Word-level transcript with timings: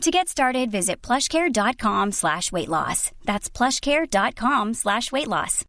To 0.00 0.10
get 0.10 0.30
started, 0.30 0.70
visit 0.70 1.02
plushcare.com 1.02 2.12
slash 2.12 2.50
weight 2.50 2.70
loss. 2.70 3.12
That's 3.26 3.50
plushcare.com 3.50 4.72
slash 4.72 5.12
weight 5.12 5.28
loss. 5.28 5.66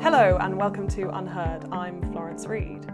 Hello 0.00 0.38
and 0.40 0.56
welcome 0.56 0.86
to 0.90 1.10
Unheard. 1.16 1.64
I'm 1.72 2.00
Florence 2.12 2.46
Reed. 2.46 2.86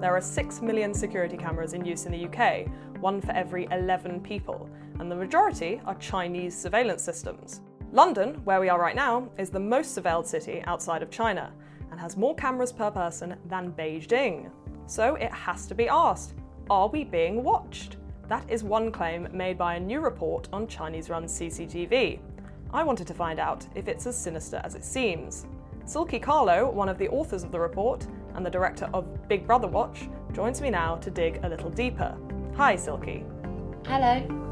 There 0.00 0.14
are 0.14 0.20
6 0.20 0.62
million 0.62 0.94
security 0.94 1.36
cameras 1.36 1.72
in 1.72 1.84
use 1.84 2.06
in 2.06 2.12
the 2.12 2.26
UK, 2.26 2.68
one 3.00 3.20
for 3.20 3.32
every 3.32 3.66
11 3.72 4.20
people, 4.20 4.70
and 5.00 5.10
the 5.10 5.16
majority 5.16 5.80
are 5.84 5.96
Chinese 5.96 6.56
surveillance 6.56 7.02
systems. 7.02 7.60
London, 7.90 8.34
where 8.44 8.60
we 8.60 8.68
are 8.68 8.80
right 8.80 8.94
now, 8.94 9.28
is 9.36 9.50
the 9.50 9.58
most 9.58 9.98
surveilled 9.98 10.26
city 10.26 10.62
outside 10.68 11.02
of 11.02 11.10
China 11.10 11.52
and 11.94 12.00
has 12.00 12.16
more 12.16 12.34
cameras 12.34 12.72
per 12.72 12.90
person 12.90 13.36
than 13.46 13.70
Beijing. 13.70 14.50
So 14.86 15.14
it 15.14 15.30
has 15.30 15.68
to 15.68 15.76
be 15.76 15.88
asked 15.88 16.34
are 16.68 16.88
we 16.88 17.04
being 17.04 17.44
watched? 17.44 17.98
That 18.26 18.44
is 18.50 18.64
one 18.64 18.90
claim 18.90 19.28
made 19.32 19.56
by 19.56 19.76
a 19.76 19.80
new 19.80 20.00
report 20.00 20.48
on 20.52 20.66
Chinese 20.66 21.08
run 21.08 21.26
CCTV. 21.26 22.18
I 22.72 22.82
wanted 22.82 23.06
to 23.06 23.14
find 23.14 23.38
out 23.38 23.64
if 23.76 23.86
it's 23.86 24.08
as 24.08 24.18
sinister 24.18 24.60
as 24.64 24.74
it 24.74 24.84
seems. 24.84 25.46
Silkie 25.86 26.20
Carlo, 26.20 26.68
one 26.68 26.88
of 26.88 26.98
the 26.98 27.08
authors 27.10 27.44
of 27.44 27.52
the 27.52 27.60
report 27.60 28.08
and 28.34 28.44
the 28.44 28.50
director 28.50 28.90
of 28.92 29.28
Big 29.28 29.46
Brother 29.46 29.68
Watch, 29.68 30.08
joins 30.32 30.60
me 30.60 30.70
now 30.70 30.96
to 30.96 31.12
dig 31.12 31.38
a 31.44 31.48
little 31.48 31.70
deeper. 31.70 32.16
Hi, 32.56 32.74
Silky. 32.74 33.24
Hello. 33.86 34.44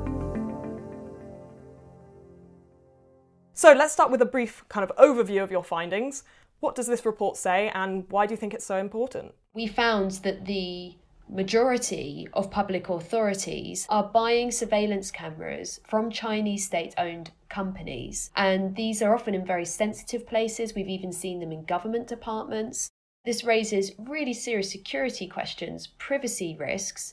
So 3.55 3.73
let's 3.73 3.93
start 3.93 4.11
with 4.11 4.23
a 4.23 4.27
brief 4.27 4.65
kind 4.69 4.89
of 4.89 4.97
overview 4.97 5.43
of 5.43 5.51
your 5.51 5.63
findings. 5.65 6.25
What 6.63 6.77
does 6.77 6.87
this 6.87 7.05
report 7.05 7.37
say, 7.37 7.73
and 7.75 8.09
why 8.09 8.25
do 8.25 8.35
you 8.35 8.37
think 8.37 8.55
it's 8.55 8.65
so 8.65 8.77
important? 8.77 9.35
We 9.53 9.67
found 9.67 10.13
that 10.23 10.45
the 10.45 10.95
majority 11.29 12.29
of 12.35 12.53
public 12.53 12.89
authorities 12.89 13.85
are 13.89 14.05
buying 14.05 14.53
surveillance 14.53 15.11
cameras 15.11 15.81
from 15.89 16.09
Chinese 16.09 16.65
state 16.65 16.95
owned 16.97 17.33
companies. 17.49 18.31
And 18.37 18.77
these 18.77 19.03
are 19.03 19.13
often 19.13 19.35
in 19.35 19.45
very 19.45 19.65
sensitive 19.65 20.25
places. 20.25 20.73
We've 20.73 20.89
even 20.89 21.13
seen 21.13 21.41
them 21.41 21.51
in 21.51 21.65
government 21.65 22.07
departments. 22.07 22.89
This 23.25 23.43
raises 23.43 23.91
really 23.99 24.33
serious 24.33 24.71
security 24.71 25.27
questions, 25.27 25.89
privacy 25.99 26.57
risks, 26.57 27.13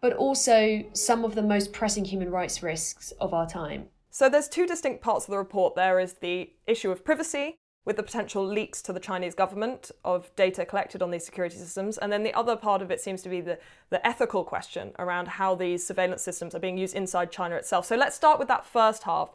but 0.00 0.14
also 0.14 0.82
some 0.94 1.22
of 1.22 1.34
the 1.34 1.42
most 1.42 1.74
pressing 1.74 2.06
human 2.06 2.30
rights 2.30 2.62
risks 2.62 3.12
of 3.20 3.34
our 3.34 3.46
time. 3.46 3.88
So 4.08 4.30
there's 4.30 4.48
two 4.48 4.66
distinct 4.66 5.02
parts 5.02 5.26
of 5.26 5.32
the 5.32 5.36
report. 5.36 5.74
There 5.74 6.00
is 6.00 6.14
the 6.14 6.54
issue 6.66 6.90
of 6.90 7.04
privacy 7.04 7.58
with 7.86 7.96
the 7.96 8.02
potential 8.02 8.44
leaks 8.44 8.82
to 8.82 8.92
the 8.92 9.00
Chinese 9.00 9.34
government 9.34 9.92
of 10.04 10.34
data 10.34 10.66
collected 10.66 11.02
on 11.02 11.12
these 11.12 11.24
security 11.24 11.56
systems. 11.56 11.96
And 11.96 12.12
then 12.12 12.24
the 12.24 12.34
other 12.34 12.56
part 12.56 12.82
of 12.82 12.90
it 12.90 13.00
seems 13.00 13.22
to 13.22 13.28
be 13.28 13.40
the, 13.40 13.58
the 13.90 14.04
ethical 14.06 14.42
question 14.42 14.92
around 14.98 15.28
how 15.28 15.54
these 15.54 15.86
surveillance 15.86 16.20
systems 16.20 16.54
are 16.54 16.58
being 16.58 16.76
used 16.76 16.96
inside 16.96 17.30
China 17.30 17.54
itself. 17.54 17.86
So 17.86 17.96
let's 17.96 18.16
start 18.16 18.40
with 18.40 18.48
that 18.48 18.66
first 18.66 19.04
half, 19.04 19.30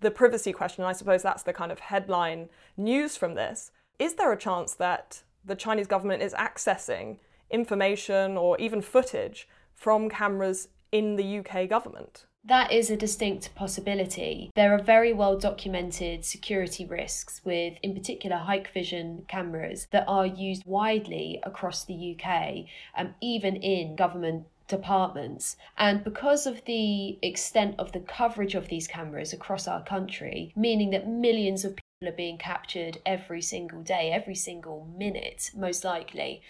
the 0.00 0.12
privacy 0.12 0.52
question. 0.52 0.84
I 0.84 0.92
suppose 0.92 1.22
that's 1.22 1.42
the 1.42 1.52
kind 1.52 1.72
of 1.72 1.80
headline 1.80 2.48
news 2.76 3.16
from 3.16 3.34
this. 3.34 3.72
Is 3.98 4.14
there 4.14 4.32
a 4.32 4.38
chance 4.38 4.74
that 4.74 5.22
the 5.44 5.56
Chinese 5.56 5.88
government 5.88 6.22
is 6.22 6.32
accessing 6.34 7.18
information 7.50 8.36
or 8.36 8.56
even 8.58 8.82
footage 8.82 9.48
from 9.74 10.08
cameras 10.08 10.68
in 10.92 11.16
the 11.16 11.38
UK 11.38 11.68
government? 11.68 12.26
That 12.46 12.70
is 12.70 12.90
a 12.90 12.96
distinct 12.96 13.52
possibility. 13.56 14.52
There 14.54 14.72
are 14.72 14.82
very 14.82 15.12
well 15.12 15.36
documented 15.36 16.24
security 16.24 16.84
risks 16.84 17.40
with, 17.44 17.76
in 17.82 17.92
particular, 17.92 18.36
Hikvision 18.36 19.26
cameras 19.26 19.88
that 19.90 20.04
are 20.06 20.26
used 20.26 20.62
widely 20.64 21.40
across 21.42 21.84
the 21.84 22.16
UK, 22.16 22.66
um, 22.96 23.14
even 23.20 23.56
in 23.56 23.96
government 23.96 24.46
departments. 24.68 25.56
And 25.76 26.04
because 26.04 26.46
of 26.46 26.64
the 26.66 27.18
extent 27.20 27.74
of 27.80 27.90
the 27.90 28.00
coverage 28.00 28.54
of 28.54 28.68
these 28.68 28.86
cameras 28.86 29.32
across 29.32 29.66
our 29.66 29.82
country, 29.82 30.52
meaning 30.54 30.90
that 30.90 31.08
millions 31.08 31.64
of 31.64 31.74
people 31.74 32.14
are 32.14 32.16
being 32.16 32.38
captured 32.38 32.98
every 33.04 33.42
single 33.42 33.82
day, 33.82 34.12
every 34.12 34.36
single 34.36 34.88
minute, 34.96 35.50
most 35.56 35.82
likely, 35.82 36.42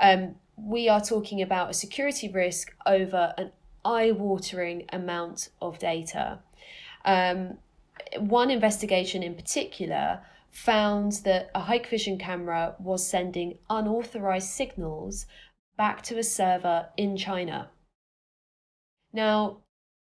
um, 0.00 0.36
we 0.56 0.88
are 0.88 1.00
talking 1.00 1.42
about 1.42 1.70
a 1.70 1.74
security 1.74 2.28
risk 2.28 2.74
over 2.86 3.34
an 3.36 3.52
eye 3.84 4.10
watering 4.10 4.84
amount 4.92 5.48
of 5.60 5.78
data. 5.78 6.40
Um, 7.04 7.58
one 8.18 8.50
investigation 8.50 9.22
in 9.22 9.34
particular 9.34 10.20
found 10.50 11.12
that 11.24 11.50
a 11.54 11.62
Hikvision 11.62 12.20
camera 12.20 12.74
was 12.78 13.06
sending 13.06 13.58
unauthorized 13.70 14.48
signals 14.48 15.26
back 15.76 16.02
to 16.02 16.18
a 16.18 16.22
server 16.22 16.88
in 16.96 17.16
China. 17.16 17.70
Now, 19.12 19.58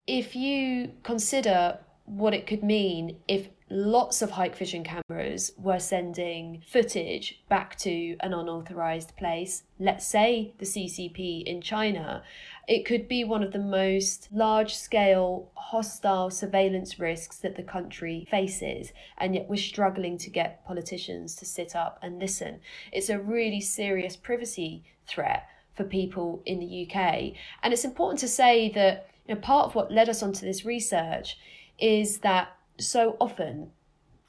if 0.06 0.34
you 0.34 0.92
consider 1.02 1.78
what 2.04 2.32
it 2.32 2.46
could 2.46 2.62
mean 2.62 3.18
if 3.28 3.50
lots 3.70 4.22
of 4.22 4.30
Hikvision 4.30 4.84
cameras 4.84 5.52
were 5.58 5.78
sending 5.78 6.62
footage 6.66 7.42
back 7.50 7.76
to 7.76 8.16
an 8.20 8.32
unauthorized 8.32 9.14
place, 9.16 9.64
let's 9.78 10.06
say 10.06 10.54
the 10.58 10.64
CCP 10.64 11.44
in 11.44 11.60
China, 11.60 12.22
it 12.68 12.84
could 12.84 13.08
be 13.08 13.24
one 13.24 13.42
of 13.42 13.52
the 13.52 13.58
most 13.58 14.28
large 14.30 14.74
scale 14.74 15.50
hostile 15.54 16.28
surveillance 16.28 16.98
risks 16.98 17.38
that 17.38 17.56
the 17.56 17.62
country 17.62 18.26
faces. 18.30 18.92
And 19.16 19.34
yet 19.34 19.48
we're 19.48 19.56
struggling 19.56 20.18
to 20.18 20.30
get 20.30 20.64
politicians 20.66 21.34
to 21.36 21.46
sit 21.46 21.74
up 21.74 21.98
and 22.02 22.18
listen. 22.18 22.60
It's 22.92 23.08
a 23.08 23.18
really 23.18 23.62
serious 23.62 24.16
privacy 24.16 24.84
threat 25.06 25.48
for 25.74 25.84
people 25.84 26.42
in 26.44 26.60
the 26.60 26.86
UK. 26.86 27.32
And 27.62 27.72
it's 27.72 27.86
important 27.86 28.20
to 28.20 28.28
say 28.28 28.70
that 28.74 29.08
you 29.26 29.34
know, 29.34 29.40
part 29.40 29.66
of 29.66 29.74
what 29.74 29.90
led 29.90 30.10
us 30.10 30.22
onto 30.22 30.44
this 30.44 30.66
research 30.66 31.38
is 31.78 32.18
that 32.18 32.48
so 32.78 33.16
often 33.18 33.70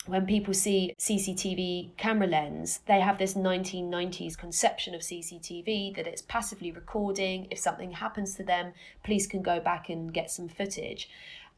when 0.10 0.26
people 0.26 0.54
see 0.54 0.94
CCTV 0.98 1.96
camera 1.98 2.28
lens, 2.28 2.80
they 2.88 3.00
have 3.00 3.18
this 3.18 3.36
1990s 3.36 4.38
conception 4.38 4.96
of 4.96 5.02
CCTV 5.02 5.96
that 5.96 6.08
it's 6.08 6.22
passively 6.24 6.72
recording. 6.72 7.48
If 7.52 7.60
something 7.60 7.92
happens 7.92 8.36
to 8.36 8.44
them, 8.44 8.74
police 9.04 9.28
can 9.28 9.42
go 9.42 9.60
back 9.60 9.90
and 9.90 10.14
get 10.14 10.32
some 10.32 10.48
footage. 10.48 11.10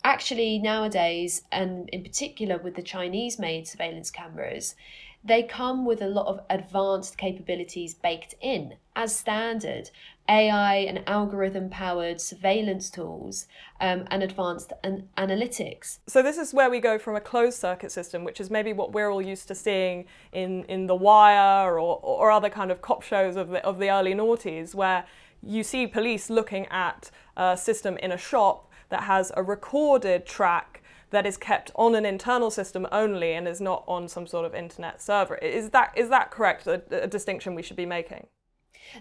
Actually, 0.03 0.57
nowadays, 0.57 1.43
and 1.51 1.87
in 1.89 2.03
particular 2.03 2.57
with 2.57 2.75
the 2.75 2.81
Chinese 2.81 3.37
made 3.37 3.67
surveillance 3.67 4.09
cameras, 4.09 4.75
they 5.23 5.43
come 5.43 5.85
with 5.85 6.01
a 6.01 6.07
lot 6.07 6.27
of 6.27 6.39
advanced 6.49 7.17
capabilities 7.17 7.93
baked 7.93 8.35
in 8.41 8.75
as 8.95 9.15
standard 9.15 9.89
AI 10.27 10.75
and 10.75 11.03
algorithm 11.07 11.69
powered 11.69 12.21
surveillance 12.21 12.89
tools 12.89 13.47
um, 13.79 14.05
and 14.09 14.23
advanced 14.23 14.71
an- 14.83 15.09
analytics. 15.17 15.99
So, 16.07 16.21
this 16.21 16.37
is 16.37 16.53
where 16.53 16.69
we 16.69 16.79
go 16.79 16.97
from 16.97 17.15
a 17.15 17.21
closed 17.21 17.59
circuit 17.59 17.91
system, 17.91 18.23
which 18.23 18.39
is 18.39 18.49
maybe 18.49 18.73
what 18.73 18.93
we're 18.93 19.09
all 19.09 19.21
used 19.21 19.47
to 19.49 19.55
seeing 19.55 20.05
in, 20.31 20.63
in 20.65 20.87
The 20.87 20.95
Wire 20.95 21.79
or, 21.79 21.99
or 22.01 22.31
other 22.31 22.49
kind 22.49 22.71
of 22.71 22.81
cop 22.81 23.03
shows 23.03 23.35
of 23.35 23.49
the, 23.49 23.65
of 23.65 23.79
the 23.79 23.89
early 23.89 24.13
noughties, 24.13 24.73
where 24.73 25.05
you 25.43 25.63
see 25.63 25.87
police 25.87 26.29
looking 26.29 26.65
at 26.67 27.11
a 27.35 27.57
system 27.57 27.97
in 27.97 28.11
a 28.11 28.17
shop 28.17 28.69
that 28.89 29.03
has 29.03 29.31
a 29.35 29.43
recorded 29.43 30.25
track 30.25 30.80
that 31.11 31.25
is 31.25 31.37
kept 31.37 31.71
on 31.75 31.95
an 31.95 32.05
internal 32.05 32.49
system 32.49 32.87
only 32.91 33.33
and 33.33 33.47
is 33.47 33.61
not 33.61 33.83
on 33.87 34.07
some 34.07 34.25
sort 34.25 34.45
of 34.45 34.55
internet 34.55 35.01
server. 35.01 35.35
Is 35.35 35.69
that 35.69 35.93
is 35.95 36.09
that 36.09 36.31
correct? 36.31 36.67
A, 36.67 36.81
a 36.91 37.07
distinction 37.07 37.55
we 37.55 37.61
should 37.61 37.77
be 37.77 37.85
making? 37.85 38.27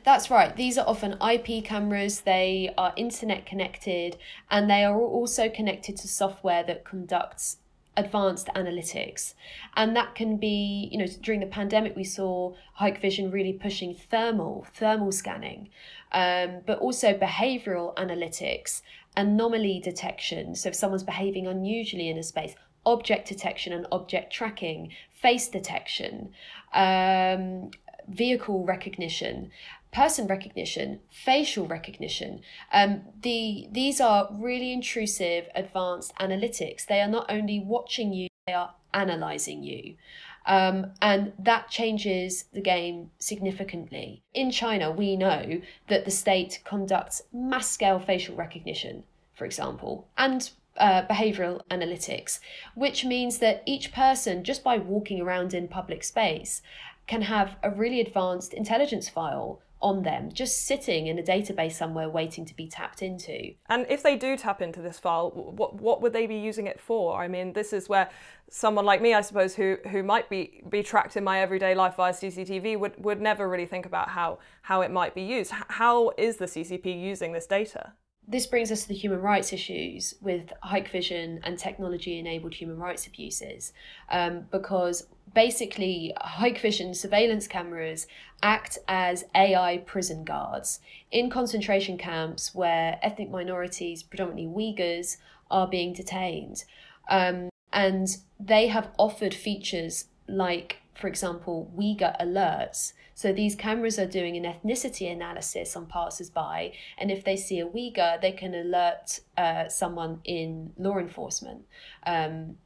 That's 0.04 0.30
right. 0.30 0.54
These 0.54 0.78
are 0.78 0.86
often 0.86 1.16
IP 1.20 1.64
cameras, 1.64 2.20
they 2.20 2.72
are 2.78 2.92
internet 2.96 3.44
connected, 3.46 4.16
and 4.50 4.70
they 4.70 4.84
are 4.84 4.96
also 4.96 5.48
connected 5.48 5.96
to 5.96 6.08
software 6.08 6.62
that 6.64 6.84
conducts 6.84 7.56
advanced 7.96 8.48
analytics. 8.54 9.34
And 9.76 9.96
that 9.96 10.14
can 10.14 10.36
be, 10.36 10.88
you 10.92 10.98
know, 10.98 11.06
during 11.20 11.40
the 11.40 11.46
pandemic, 11.46 11.96
we 11.96 12.04
saw 12.04 12.54
Hikvision 12.80 13.32
really 13.32 13.52
pushing 13.52 13.94
thermal, 13.94 14.66
thermal 14.74 15.12
scanning, 15.12 15.68
um, 16.12 16.60
but 16.66 16.78
also 16.78 17.14
behavioral 17.14 17.94
analytics, 17.96 18.82
anomaly 19.16 19.80
detection. 19.80 20.54
So 20.54 20.68
if 20.68 20.74
someone's 20.74 21.02
behaving 21.02 21.46
unusually 21.46 22.08
in 22.08 22.18
a 22.18 22.22
space, 22.22 22.54
object 22.86 23.28
detection 23.28 23.72
and 23.72 23.86
object 23.92 24.32
tracking, 24.32 24.92
face 25.12 25.48
detection, 25.48 26.32
um, 26.72 27.70
vehicle 28.08 28.64
recognition, 28.64 29.50
person 29.92 30.26
recognition, 30.26 31.00
facial 31.10 31.66
recognition. 31.66 32.40
Um, 32.72 33.02
the 33.22 33.68
these 33.70 34.00
are 34.00 34.28
really 34.32 34.72
intrusive, 34.72 35.48
advanced 35.54 36.14
analytics. 36.16 36.86
They 36.86 37.00
are 37.00 37.08
not 37.08 37.26
only 37.30 37.60
watching 37.60 38.12
you; 38.12 38.28
they 38.46 38.54
are 38.54 38.74
analyzing 38.94 39.62
you. 39.62 39.96
Um, 40.46 40.92
and 41.02 41.32
that 41.38 41.68
changes 41.68 42.44
the 42.52 42.60
game 42.60 43.10
significantly. 43.18 44.22
In 44.34 44.50
China, 44.50 44.90
we 44.90 45.16
know 45.16 45.60
that 45.88 46.04
the 46.04 46.10
state 46.10 46.60
conducts 46.64 47.22
mass 47.32 47.70
scale 47.70 47.98
facial 47.98 48.34
recognition, 48.34 49.04
for 49.34 49.44
example, 49.44 50.08
and 50.16 50.50
uh, 50.76 51.02
behavioral 51.06 51.60
analytics, 51.70 52.40
which 52.74 53.04
means 53.04 53.38
that 53.38 53.62
each 53.66 53.92
person, 53.92 54.42
just 54.42 54.64
by 54.64 54.78
walking 54.78 55.20
around 55.20 55.52
in 55.52 55.68
public 55.68 56.02
space, 56.02 56.62
can 57.06 57.22
have 57.22 57.56
a 57.62 57.70
really 57.70 58.00
advanced 58.00 58.54
intelligence 58.54 59.08
file 59.08 59.60
on 59.82 60.02
them, 60.02 60.30
just 60.32 60.66
sitting 60.66 61.06
in 61.06 61.18
a 61.18 61.22
database 61.22 61.72
somewhere 61.72 62.08
waiting 62.08 62.44
to 62.44 62.54
be 62.54 62.68
tapped 62.68 63.02
into. 63.02 63.54
And 63.68 63.86
if 63.88 64.02
they 64.02 64.16
do 64.16 64.36
tap 64.36 64.60
into 64.60 64.82
this 64.82 64.98
file, 64.98 65.30
what 65.30 65.80
what 65.80 66.02
would 66.02 66.12
they 66.12 66.26
be 66.26 66.36
using 66.36 66.66
it 66.66 66.80
for? 66.80 67.20
I 67.20 67.28
mean, 67.28 67.52
this 67.54 67.72
is 67.72 67.88
where 67.88 68.10
someone 68.50 68.84
like 68.84 69.00
me, 69.00 69.14
I 69.14 69.22
suppose, 69.22 69.54
who 69.54 69.78
who 69.90 70.02
might 70.02 70.28
be 70.28 70.62
be 70.68 70.82
tracked 70.82 71.16
in 71.16 71.24
my 71.24 71.40
everyday 71.40 71.74
life 71.74 71.96
via 71.96 72.12
CCTV, 72.12 72.78
would 72.78 73.02
would 73.02 73.20
never 73.20 73.48
really 73.48 73.66
think 73.66 73.86
about 73.86 74.10
how 74.10 74.38
how 74.62 74.82
it 74.82 74.90
might 74.90 75.14
be 75.14 75.22
used. 75.22 75.50
How 75.50 76.10
is 76.18 76.36
the 76.36 76.46
CCP 76.46 77.00
using 77.00 77.32
this 77.32 77.46
data? 77.46 77.94
This 78.30 78.46
brings 78.46 78.70
us 78.70 78.82
to 78.82 78.88
the 78.88 78.94
human 78.94 79.20
rights 79.20 79.52
issues 79.52 80.14
with 80.20 80.52
Hikvision 80.64 81.40
and 81.42 81.58
technology 81.58 82.16
enabled 82.16 82.54
human 82.54 82.78
rights 82.78 83.08
abuses, 83.08 83.72
um, 84.08 84.46
because 84.52 85.08
basically 85.34 86.12
Hikvision 86.16 86.94
surveillance 86.94 87.48
cameras 87.48 88.06
act 88.40 88.78
as 88.86 89.24
AI 89.34 89.78
prison 89.78 90.22
guards 90.22 90.78
in 91.10 91.28
concentration 91.28 91.98
camps 91.98 92.54
where 92.54 93.00
ethnic 93.02 93.30
minorities, 93.30 94.04
predominantly 94.04 94.46
Uyghurs, 94.46 95.16
are 95.50 95.66
being 95.66 95.92
detained. 95.92 96.62
Um, 97.10 97.48
and 97.72 98.16
they 98.38 98.68
have 98.68 98.90
offered 98.96 99.34
features 99.34 100.04
like, 100.28 100.76
for 101.00 101.08
example, 101.08 101.72
Uyghur 101.76 102.20
alerts 102.20 102.92
so 103.20 103.34
these 103.34 103.54
cameras 103.54 103.98
are 103.98 104.06
doing 104.06 104.38
an 104.38 104.50
ethnicity 104.50 105.12
analysis 105.12 105.76
on 105.76 105.84
passers-by, 105.84 106.72
and 106.96 107.10
if 107.10 107.22
they 107.22 107.36
see 107.36 107.60
a 107.60 107.66
Uyghur, 107.66 108.18
they 108.18 108.32
can 108.32 108.54
alert 108.54 109.20
uh, 109.36 109.68
someone 109.68 110.20
in 110.24 110.72
law 110.78 110.96
enforcement 110.96 111.66
um, 112.06 112.56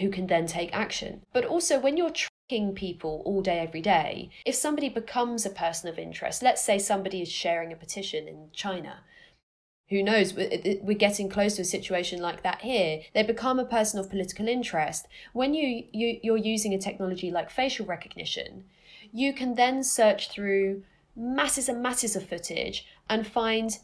who 0.00 0.10
can 0.10 0.26
then 0.26 0.46
take 0.46 0.74
action. 0.74 1.20
But 1.32 1.44
also, 1.44 1.78
when 1.78 1.96
you're 1.96 2.10
tracking 2.10 2.74
people 2.74 3.22
all 3.24 3.40
day, 3.40 3.60
every 3.60 3.82
day, 3.82 4.30
if 4.44 4.56
somebody 4.56 4.88
becomes 4.88 5.46
a 5.46 5.50
person 5.50 5.88
of 5.88 5.96
interest, 5.96 6.42
let's 6.42 6.60
say 6.60 6.80
somebody 6.80 7.22
is 7.22 7.30
sharing 7.30 7.72
a 7.72 7.76
petition 7.76 8.26
in 8.26 8.48
China, 8.52 9.04
who 9.90 10.02
knows 10.02 10.34
we're 10.34 10.94
getting 10.94 11.28
close 11.28 11.56
to 11.56 11.62
a 11.62 11.64
situation 11.64 12.20
like 12.20 12.42
that 12.42 12.62
here 12.62 13.02
they 13.14 13.22
become 13.22 13.58
a 13.58 13.64
person 13.64 13.98
of 13.98 14.08
political 14.08 14.48
interest 14.48 15.06
when 15.32 15.52
you, 15.52 15.84
you 15.92 16.18
you're 16.22 16.36
using 16.36 16.72
a 16.72 16.78
technology 16.78 17.30
like 17.30 17.50
facial 17.50 17.84
recognition 17.84 18.64
you 19.12 19.32
can 19.32 19.54
then 19.54 19.82
search 19.82 20.30
through 20.30 20.82
masses 21.16 21.68
and 21.68 21.82
masses 21.82 22.16
of 22.16 22.28
footage 22.28 22.86
and 23.08 23.26
find 23.26 23.78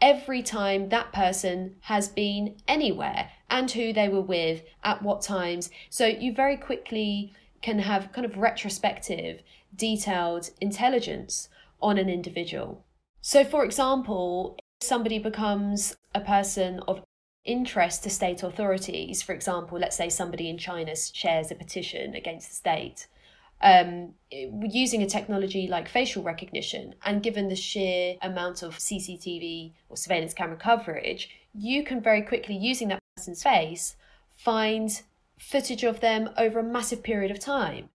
every 0.00 0.42
time 0.42 0.88
that 0.88 1.12
person 1.12 1.76
has 1.82 2.08
been 2.08 2.56
anywhere 2.66 3.30
and 3.48 3.70
who 3.70 3.92
they 3.92 4.08
were 4.08 4.20
with 4.20 4.62
at 4.82 5.02
what 5.02 5.22
times. 5.22 5.70
So 5.88 6.06
you 6.06 6.32
very 6.32 6.56
quickly 6.56 7.32
can 7.62 7.78
have 7.78 8.12
kind 8.12 8.24
of 8.24 8.36
retrospective, 8.36 9.42
detailed 9.74 10.50
intelligence 10.60 11.48
on 11.80 11.98
an 11.98 12.08
individual. 12.08 12.84
So, 13.20 13.44
for 13.44 13.64
example, 13.64 14.58
somebody 14.82 15.18
becomes 15.18 15.96
a 16.14 16.20
person 16.20 16.80
of 16.88 17.02
interest 17.44 18.02
to 18.04 18.10
state 18.10 18.42
authorities, 18.42 19.22
for 19.22 19.32
example, 19.32 19.78
let's 19.78 19.96
say 19.96 20.08
somebody 20.08 20.48
in 20.48 20.58
China 20.58 20.94
shares 20.94 21.50
a 21.50 21.54
petition 21.54 22.14
against 22.14 22.48
the 22.48 22.54
state, 22.54 23.06
um, 23.62 24.14
using 24.30 25.02
a 25.02 25.08
technology 25.08 25.66
like 25.66 25.88
facial 25.88 26.22
recognition, 26.22 26.94
and 27.04 27.22
given 27.22 27.48
the 27.48 27.56
sheer 27.56 28.16
amount 28.22 28.62
of 28.62 28.78
CCTV 28.78 29.72
or 29.88 29.96
surveillance 29.96 30.34
camera 30.34 30.56
coverage, 30.56 31.30
you 31.54 31.84
can 31.84 32.00
very 32.00 32.22
quickly, 32.22 32.56
using 32.56 32.88
that 32.88 33.00
person's 33.16 33.42
face, 33.42 33.96
find 34.36 35.02
footage 35.38 35.84
of 35.84 36.00
them 36.00 36.30
over 36.36 36.60
a 36.60 36.64
massive 36.64 37.02
period 37.02 37.30
of 37.30 37.38
time. 37.38 37.88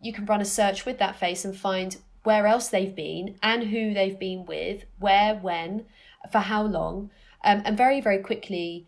You 0.00 0.12
can 0.12 0.26
run 0.26 0.40
a 0.40 0.46
search 0.46 0.84
with 0.84 0.98
that 0.98 1.16
face 1.16 1.44
and 1.44 1.56
find 1.56 1.96
where 2.24 2.46
else 2.46 2.68
they've 2.68 2.94
been 2.94 3.36
and 3.42 3.64
who 3.64 3.94
they've 3.94 4.18
been 4.18 4.44
with, 4.46 4.84
where, 4.98 5.34
when, 5.34 5.86
for 6.30 6.40
how 6.40 6.62
long, 6.62 7.10
um, 7.44 7.62
and 7.64 7.76
very, 7.76 8.00
very 8.00 8.18
quickly 8.18 8.86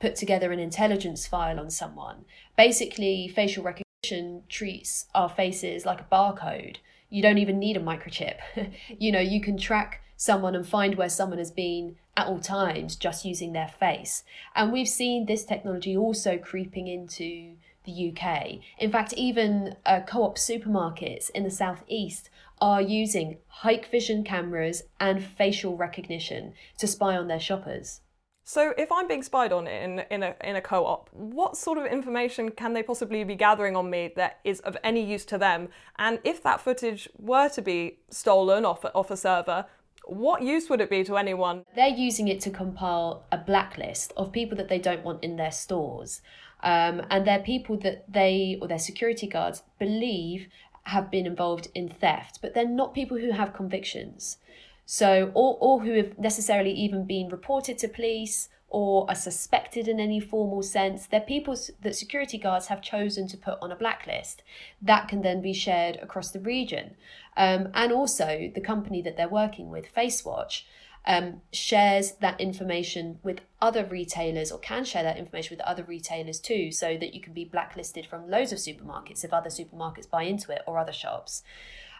put 0.00 0.16
together 0.16 0.52
an 0.52 0.58
intelligence 0.58 1.26
file 1.26 1.58
on 1.58 1.70
someone. 1.70 2.24
Basically, 2.56 3.28
facial 3.28 3.64
recognition 3.64 4.44
treats 4.48 5.06
our 5.14 5.28
faces 5.28 5.84
like 5.84 6.00
a 6.00 6.06
barcode. 6.12 6.76
You 7.10 7.22
don't 7.22 7.38
even 7.38 7.58
need 7.58 7.76
a 7.76 7.80
microchip. 7.80 8.36
you 8.98 9.12
know, 9.12 9.20
you 9.20 9.40
can 9.40 9.56
track 9.58 10.02
someone 10.16 10.54
and 10.54 10.66
find 10.66 10.96
where 10.96 11.08
someone 11.08 11.38
has 11.38 11.50
been 11.50 11.96
at 12.16 12.26
all 12.26 12.40
times 12.40 12.96
just 12.96 13.24
using 13.24 13.52
their 13.52 13.68
face. 13.68 14.24
And 14.54 14.72
we've 14.72 14.88
seen 14.88 15.26
this 15.26 15.44
technology 15.44 15.96
also 15.96 16.36
creeping 16.36 16.88
into 16.88 17.54
the 17.84 18.12
UK. 18.12 18.58
In 18.78 18.90
fact, 18.90 19.14
even 19.14 19.76
uh, 19.86 20.00
co 20.06 20.24
op 20.24 20.36
supermarkets 20.36 21.30
in 21.30 21.44
the 21.44 21.50
southeast 21.50 22.28
are 22.60 22.82
using 22.82 23.38
Hikvision 23.62 24.24
cameras 24.24 24.82
and 25.00 25.22
facial 25.22 25.76
recognition 25.76 26.54
to 26.78 26.86
spy 26.86 27.16
on 27.16 27.28
their 27.28 27.40
shoppers. 27.40 28.00
So, 28.44 28.72
if 28.78 28.90
I'm 28.90 29.06
being 29.06 29.22
spied 29.22 29.52
on 29.52 29.66
in 29.66 30.00
in 30.10 30.22
a 30.22 30.34
in 30.42 30.56
a 30.56 30.62
co-op, 30.62 31.10
what 31.12 31.54
sort 31.54 31.76
of 31.76 31.84
information 31.84 32.50
can 32.50 32.72
they 32.72 32.82
possibly 32.82 33.22
be 33.22 33.34
gathering 33.34 33.76
on 33.76 33.90
me 33.90 34.10
that 34.16 34.38
is 34.42 34.60
of 34.60 34.74
any 34.82 35.04
use 35.04 35.26
to 35.26 35.36
them? 35.36 35.68
And 35.98 36.18
if 36.24 36.42
that 36.44 36.62
footage 36.62 37.10
were 37.18 37.50
to 37.50 37.60
be 37.60 37.98
stolen 38.08 38.64
off 38.64 38.86
off 38.94 39.10
a 39.10 39.18
server, 39.18 39.66
what 40.06 40.42
use 40.42 40.70
would 40.70 40.80
it 40.80 40.88
be 40.88 41.04
to 41.04 41.18
anyone? 41.18 41.64
They're 41.76 41.88
using 41.88 42.28
it 42.28 42.40
to 42.40 42.50
compile 42.50 43.26
a 43.30 43.36
blacklist 43.36 44.14
of 44.16 44.32
people 44.32 44.56
that 44.56 44.68
they 44.68 44.78
don't 44.78 45.04
want 45.04 45.22
in 45.22 45.36
their 45.36 45.52
stores. 45.52 46.22
Um, 46.62 47.02
and 47.10 47.26
they're 47.26 47.38
people 47.40 47.76
that 47.80 48.10
they 48.10 48.58
or 48.60 48.66
their 48.66 48.78
security 48.78 49.26
guards 49.26 49.62
believe 49.78 50.48
have 50.88 51.10
been 51.10 51.26
involved 51.26 51.68
in 51.74 51.88
theft, 51.88 52.40
but 52.42 52.54
they're 52.54 52.66
not 52.66 52.94
people 52.94 53.18
who 53.18 53.30
have 53.30 53.54
convictions. 53.54 54.38
So, 54.86 55.30
or, 55.34 55.58
or 55.60 55.80
who 55.82 55.92
have 55.92 56.18
necessarily 56.18 56.72
even 56.72 57.04
been 57.04 57.28
reported 57.28 57.76
to 57.78 57.88
police 57.88 58.48
or 58.70 59.06
are 59.08 59.14
suspected 59.14 59.88
in 59.88 60.00
any 60.00 60.20
formal 60.20 60.62
sense. 60.62 61.06
They're 61.06 61.20
people 61.20 61.56
that 61.82 61.96
security 61.96 62.38
guards 62.38 62.66
have 62.66 62.82
chosen 62.82 63.28
to 63.28 63.36
put 63.36 63.58
on 63.62 63.72
a 63.72 63.76
blacklist. 63.76 64.42
That 64.80 65.08
can 65.08 65.22
then 65.22 65.40
be 65.40 65.52
shared 65.52 65.96
across 65.96 66.30
the 66.30 66.40
region. 66.40 66.96
Um, 67.36 67.68
and 67.74 67.92
also, 67.92 68.50
the 68.54 68.60
company 68.60 69.00
that 69.02 69.16
they're 69.16 69.28
working 69.28 69.70
with, 69.70 69.94
FaceWatch, 69.94 70.64
um, 71.08 71.40
shares 71.54 72.12
that 72.20 72.38
information 72.38 73.18
with 73.22 73.40
other 73.62 73.84
retailers 73.84 74.52
or 74.52 74.58
can 74.58 74.84
share 74.84 75.02
that 75.02 75.16
information 75.16 75.56
with 75.56 75.66
other 75.66 75.82
retailers 75.82 76.38
too, 76.38 76.70
so 76.70 76.98
that 76.98 77.14
you 77.14 77.20
can 77.20 77.32
be 77.32 77.46
blacklisted 77.46 78.06
from 78.06 78.30
loads 78.30 78.52
of 78.52 78.58
supermarkets 78.58 79.24
if 79.24 79.32
other 79.32 79.48
supermarkets 79.48 80.08
buy 80.08 80.24
into 80.24 80.52
it 80.52 80.60
or 80.66 80.78
other 80.78 80.92
shops. 80.92 81.42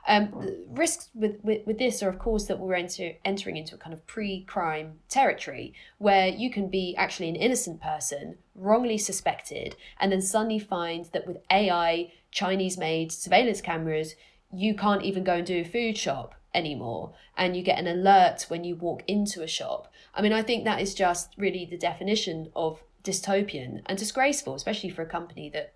Um, 0.06 0.64
risks 0.68 1.08
with, 1.14 1.42
with, 1.42 1.66
with, 1.66 1.78
this 1.78 2.02
are, 2.02 2.08
of 2.08 2.18
course, 2.18 2.44
that 2.46 2.58
we're 2.58 2.74
enter, 2.74 3.12
entering 3.24 3.56
into 3.56 3.74
a 3.74 3.78
kind 3.78 3.92
of 3.92 4.06
pre 4.06 4.44
crime 4.44 5.00
territory 5.08 5.74
where 5.96 6.28
you 6.28 6.50
can 6.50 6.68
be 6.68 6.94
actually 6.96 7.30
an 7.30 7.36
innocent 7.36 7.80
person, 7.80 8.36
wrongly 8.54 8.98
suspected, 8.98 9.74
and 10.00 10.12
then 10.12 10.20
suddenly 10.20 10.58
find 10.58 11.06
that 11.12 11.26
with 11.26 11.38
AI, 11.50 12.12
Chinese 12.30 12.78
made 12.78 13.10
surveillance 13.10 13.60
cameras, 13.62 14.14
you 14.52 14.74
can't 14.74 15.02
even 15.02 15.24
go 15.24 15.34
and 15.34 15.46
do 15.46 15.60
a 15.60 15.64
food 15.64 15.96
shop 15.96 16.34
anymore. 16.54 17.12
And 17.36 17.56
you 17.56 17.62
get 17.62 17.78
an 17.78 17.86
alert 17.86 18.46
when 18.48 18.64
you 18.64 18.74
walk 18.76 19.02
into 19.06 19.42
a 19.42 19.46
shop. 19.46 19.92
I 20.14 20.22
mean, 20.22 20.32
I 20.32 20.42
think 20.42 20.64
that 20.64 20.80
is 20.80 20.94
just 20.94 21.34
really 21.36 21.64
the 21.64 21.78
definition 21.78 22.50
of 22.56 22.82
dystopian 23.04 23.82
and 23.86 23.98
disgraceful, 23.98 24.54
especially 24.54 24.90
for 24.90 25.02
a 25.02 25.06
company 25.06 25.50
that 25.50 25.74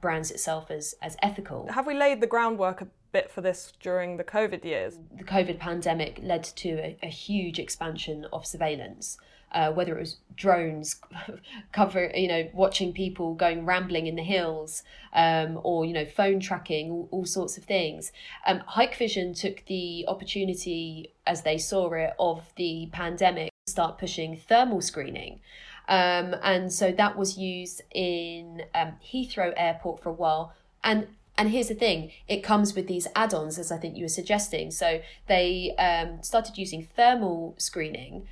brands 0.00 0.30
itself 0.30 0.70
as, 0.70 0.94
as 1.02 1.16
ethical. 1.22 1.68
Have 1.72 1.86
we 1.86 1.94
laid 1.94 2.20
the 2.20 2.26
groundwork 2.26 2.80
a 2.80 2.88
bit 3.16 3.30
for 3.30 3.40
this 3.40 3.72
during 3.80 4.18
the 4.18 4.24
COVID 4.24 4.62
years. 4.62 4.98
The 5.16 5.24
COVID 5.24 5.58
pandemic 5.58 6.20
led 6.22 6.44
to 6.56 6.68
a, 6.68 6.98
a 7.02 7.08
huge 7.08 7.58
expansion 7.58 8.26
of 8.30 8.46
surveillance. 8.46 9.16
Uh, 9.52 9.72
whether 9.72 9.96
it 9.96 10.00
was 10.00 10.16
drones 10.36 10.96
cover 11.72 12.10
you 12.14 12.28
know 12.28 12.50
watching 12.52 12.92
people 12.92 13.32
going 13.32 13.64
rambling 13.64 14.06
in 14.06 14.16
the 14.16 14.22
hills 14.22 14.82
um, 15.14 15.58
or 15.62 15.84
you 15.84 15.94
know 15.94 16.04
phone 16.04 16.40
tracking 16.40 16.90
all, 16.90 17.08
all 17.10 17.24
sorts 17.24 17.56
of 17.56 17.64
things 17.64 18.12
um, 18.46 18.60
Hikvision 18.68 19.38
took 19.38 19.64
the 19.66 20.04
opportunity 20.08 21.12
as 21.26 21.42
they 21.42 21.56
saw 21.56 21.90
it 21.92 22.12
of 22.18 22.42
the 22.56 22.88
pandemic 22.92 23.50
to 23.66 23.70
start 23.70 23.98
pushing 23.98 24.36
thermal 24.36 24.82
screening 24.82 25.40
um, 25.88 26.34
and 26.42 26.72
so 26.72 26.92
that 26.92 27.16
was 27.16 27.38
used 27.38 27.82
in 27.92 28.64
um, 28.74 28.94
Heathrow 29.04 29.52
Airport 29.56 30.02
for 30.02 30.10
a 30.10 30.12
while. 30.12 30.52
And 30.82 31.08
and 31.38 31.50
here's 31.50 31.68
the 31.68 31.74
thing: 31.74 32.10
it 32.28 32.42
comes 32.42 32.74
with 32.74 32.86
these 32.88 33.06
add-ons, 33.14 33.58
as 33.58 33.70
I 33.70 33.78
think 33.78 33.96
you 33.96 34.04
were 34.04 34.08
suggesting. 34.08 34.70
So 34.70 35.00
they 35.28 35.74
um, 35.76 36.22
started 36.22 36.58
using 36.58 36.88
thermal 36.96 37.54
screening 37.58 38.26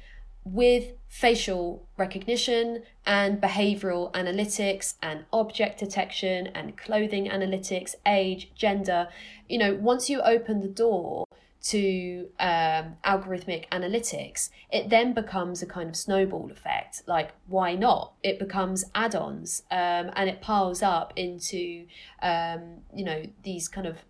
with 0.44 0.92
facial 1.08 1.88
recognition 1.96 2.82
and 3.06 3.40
behavioral 3.40 4.12
analytics 4.12 4.94
and 5.02 5.24
object 5.32 5.78
detection 5.78 6.48
and 6.48 6.76
clothing 6.76 7.28
analytics, 7.28 7.94
age, 8.06 8.50
gender. 8.54 9.08
You 9.48 9.58
know, 9.58 9.74
once 9.74 10.10
you 10.10 10.20
open 10.20 10.60
the 10.60 10.68
door 10.68 11.24
to 11.64 12.28
um, 12.38 12.96
algorithmic 13.04 13.68
analytics, 13.70 14.50
it 14.70 14.90
then 14.90 15.14
becomes 15.14 15.62
a 15.62 15.66
kind 15.66 15.88
of 15.88 15.96
snowball 15.96 16.50
effect. 16.50 17.02
Like, 17.06 17.30
why 17.46 17.74
not? 17.74 18.12
It 18.22 18.38
becomes 18.38 18.84
add-ons, 18.94 19.62
um, 19.70 20.10
and 20.14 20.28
it 20.28 20.42
piles 20.42 20.82
up 20.82 21.14
into 21.16 21.86
um, 22.22 22.82
you 22.94 23.04
know 23.04 23.22
these 23.42 23.68
kind 23.68 23.86
of 23.86 24.04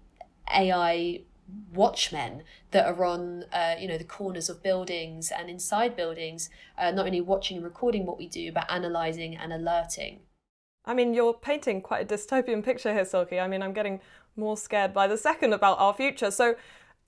AI 0.53 1.21
watchmen 1.73 2.43
that 2.71 2.87
are 2.87 3.05
on 3.05 3.45
uh, 3.53 3.75
you 3.79 3.89
know 3.89 3.99
the 3.99 4.05
corners 4.05 4.49
of 4.49 4.63
buildings 4.63 5.31
and 5.31 5.51
inside 5.51 5.97
buildings, 5.97 6.51
uh, 6.79 6.91
not 6.91 7.07
only 7.07 7.21
watching 7.21 7.57
and 7.57 7.65
recording 7.65 8.07
what 8.07 8.19
we 8.19 8.29
do, 8.29 8.53
but 8.53 8.71
analyzing 8.71 9.37
and 9.37 9.53
alerting. 9.53 10.21
I 10.85 10.95
mean, 10.95 11.15
you're 11.15 11.35
painting 11.35 11.81
quite 11.81 12.11
a 12.11 12.15
dystopian 12.15 12.63
picture 12.63 12.93
here, 12.93 13.05
Silkie. 13.05 13.41
I 13.41 13.49
mean, 13.49 13.63
I'm 13.63 13.73
getting 13.73 14.01
more 14.37 14.57
scared 14.57 14.93
by 14.93 15.07
the 15.07 15.17
second 15.17 15.53
about 15.53 15.79
our 15.79 15.95
future. 15.95 16.31
So 16.31 16.57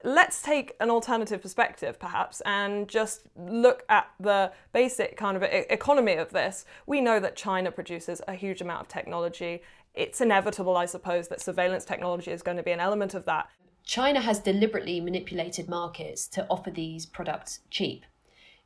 let's 0.05 0.43
take 0.43 0.75
an 0.81 0.91
alternative 0.91 1.43
perspective 1.43 1.99
perhaps 1.99 2.43
and 2.45 2.89
just 2.89 3.23
look 3.37 3.83
at 3.89 4.09
the 4.21 4.53
basic 4.73 5.17
kind 5.17 5.37
of 5.37 5.43
economy 5.43 6.15
of 6.15 6.31
this 6.31 6.67
we 6.87 7.01
know 7.01 7.19
that 7.19 7.35
china 7.35 7.73
produces 7.73 8.21
a 8.29 8.35
huge 8.35 8.61
amount 8.61 8.83
of 8.83 8.89
technology 8.89 9.63
it's 9.95 10.21
inevitable 10.21 10.77
i 10.77 10.85
suppose 10.85 11.29
that 11.29 11.41
surveillance 11.41 11.85
technology 11.85 12.31
is 12.31 12.43
going 12.43 12.59
to 12.59 12.63
be 12.63 12.73
an 12.73 12.79
element 12.79 13.15
of 13.15 13.25
that 13.25 13.49
china 13.87 14.21
has 14.21 14.41
deliberately 14.41 15.01
manipulated 15.01 15.69
markets 15.69 16.27
to 16.29 16.47
offer 16.51 16.71
these 16.71 17.07
products 17.07 17.61
cheap. 17.71 18.05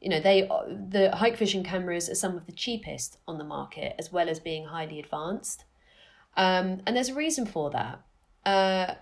You 0.01 0.09
know 0.09 0.21
they 0.21 0.43
the 0.43 1.11
Hikvision 1.15 1.65
cameras 1.65 2.09
are 2.09 2.15
some 2.15 2.37
of 2.37 2.47
the 2.47 2.53
cheapest 2.53 3.19
on 3.29 3.39
the 3.39 3.45
market 3.45 3.95
as 3.99 4.11
well 4.11 4.29
as 4.29 4.41
being 4.41 4.65
highly 4.65 4.99
advanced. 4.99 5.65
Um, 6.37 6.81
and 6.87 6.97
there's 6.97 7.11
a 7.11 7.15
reason 7.15 7.45
for 7.45 7.71
that. 7.71 8.01
Uh, 8.47 8.95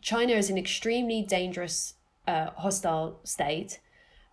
China 0.00 0.32
is 0.32 0.50
an 0.50 0.58
extremely 0.58 1.22
dangerous, 1.22 1.94
uh, 2.26 2.50
hostile 2.56 3.20
state 3.22 3.78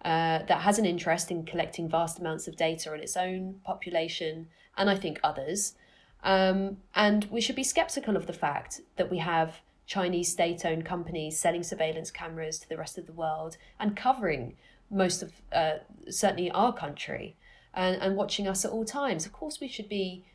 uh, 0.03 0.39
that 0.47 0.61
has 0.61 0.79
an 0.79 0.85
interest 0.85 1.29
in 1.29 1.45
collecting 1.45 1.87
vast 1.87 2.19
amounts 2.19 2.47
of 2.47 2.55
data 2.55 2.91
on 2.91 2.99
its 3.01 3.15
own 3.15 3.59
population 3.63 4.47
and 4.77 4.89
I 4.89 4.95
think 4.95 5.19
others. 5.23 5.75
Um, 6.23 6.77
and 6.95 7.25
we 7.25 7.41
should 7.41 7.55
be 7.55 7.63
skeptical 7.63 8.15
of 8.15 8.25
the 8.25 8.33
fact 8.33 8.81
that 8.95 9.11
we 9.11 9.19
have 9.19 9.61
Chinese 9.89 10.31
state 10.31 10.63
owned 10.65 10.85
companies 10.85 11.39
selling 11.39 11.63
surveillance 11.63 12.11
cameras 12.11 12.59
to 12.59 12.69
the 12.69 12.77
rest 12.77 12.99
of 12.99 13.07
the 13.07 13.11
world 13.11 13.57
and 13.79 13.97
covering 13.97 14.55
most 14.91 15.23
of, 15.23 15.33
uh, 15.51 15.77
certainly 16.09 16.51
our 16.51 16.71
country, 16.71 17.35
and, 17.73 17.99
and 17.99 18.15
watching 18.15 18.47
us 18.47 18.63
at 18.63 18.71
all 18.71 18.85
times. 18.85 19.25
Of 19.25 19.33
course, 19.33 19.59
we 19.59 19.67
should 19.67 19.89
be 19.89 20.25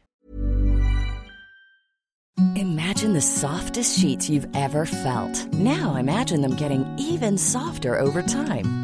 Imagine 2.57 3.13
the 3.13 3.21
softest 3.21 3.97
sheets 3.99 4.29
you've 4.29 4.49
ever 4.55 4.87
felt. 4.87 5.47
Now 5.55 5.97
imagine 5.97 6.41
them 6.41 6.57
getting 6.57 6.85
even 6.99 7.39
softer 7.39 7.97
over 7.97 8.23
time. 8.23 8.84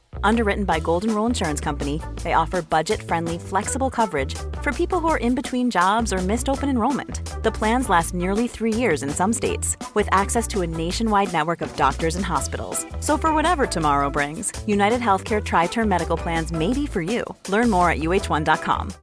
Underwritten 0.23 0.65
by 0.65 0.79
Golden 0.79 1.15
Rule 1.15 1.25
Insurance 1.25 1.59
Company, 1.59 2.01
they 2.23 2.33
offer 2.33 2.61
budget-friendly, 2.61 3.39
flexible 3.39 3.89
coverage 3.89 4.35
for 4.61 4.71
people 4.71 4.99
who 4.99 5.07
are 5.07 5.17
in 5.17 5.35
between 5.35 5.71
jobs 5.71 6.13
or 6.13 6.19
missed 6.19 6.49
open 6.49 6.69
enrollment. 6.69 7.21
The 7.43 7.51
plans 7.51 7.89
last 7.89 8.13
nearly 8.13 8.47
three 8.47 8.73
years 8.73 9.03
in 9.03 9.09
some 9.09 9.33
states, 9.33 9.77
with 9.93 10.07
access 10.11 10.47
to 10.49 10.61
a 10.61 10.67
nationwide 10.67 11.33
network 11.33 11.61
of 11.61 11.75
doctors 11.75 12.15
and 12.15 12.25
hospitals. 12.25 12.85
So 12.99 13.17
for 13.17 13.33
whatever 13.33 13.65
tomorrow 13.65 14.09
brings, 14.09 14.51
United 14.67 15.01
Healthcare 15.01 15.43
Tri-Term 15.43 15.89
Medical 15.89 16.17
Plans 16.17 16.51
may 16.51 16.73
be 16.73 16.85
for 16.85 17.01
you. 17.01 17.23
Learn 17.49 17.69
more 17.69 17.89
at 17.89 17.99
uh1.com. 17.99 18.93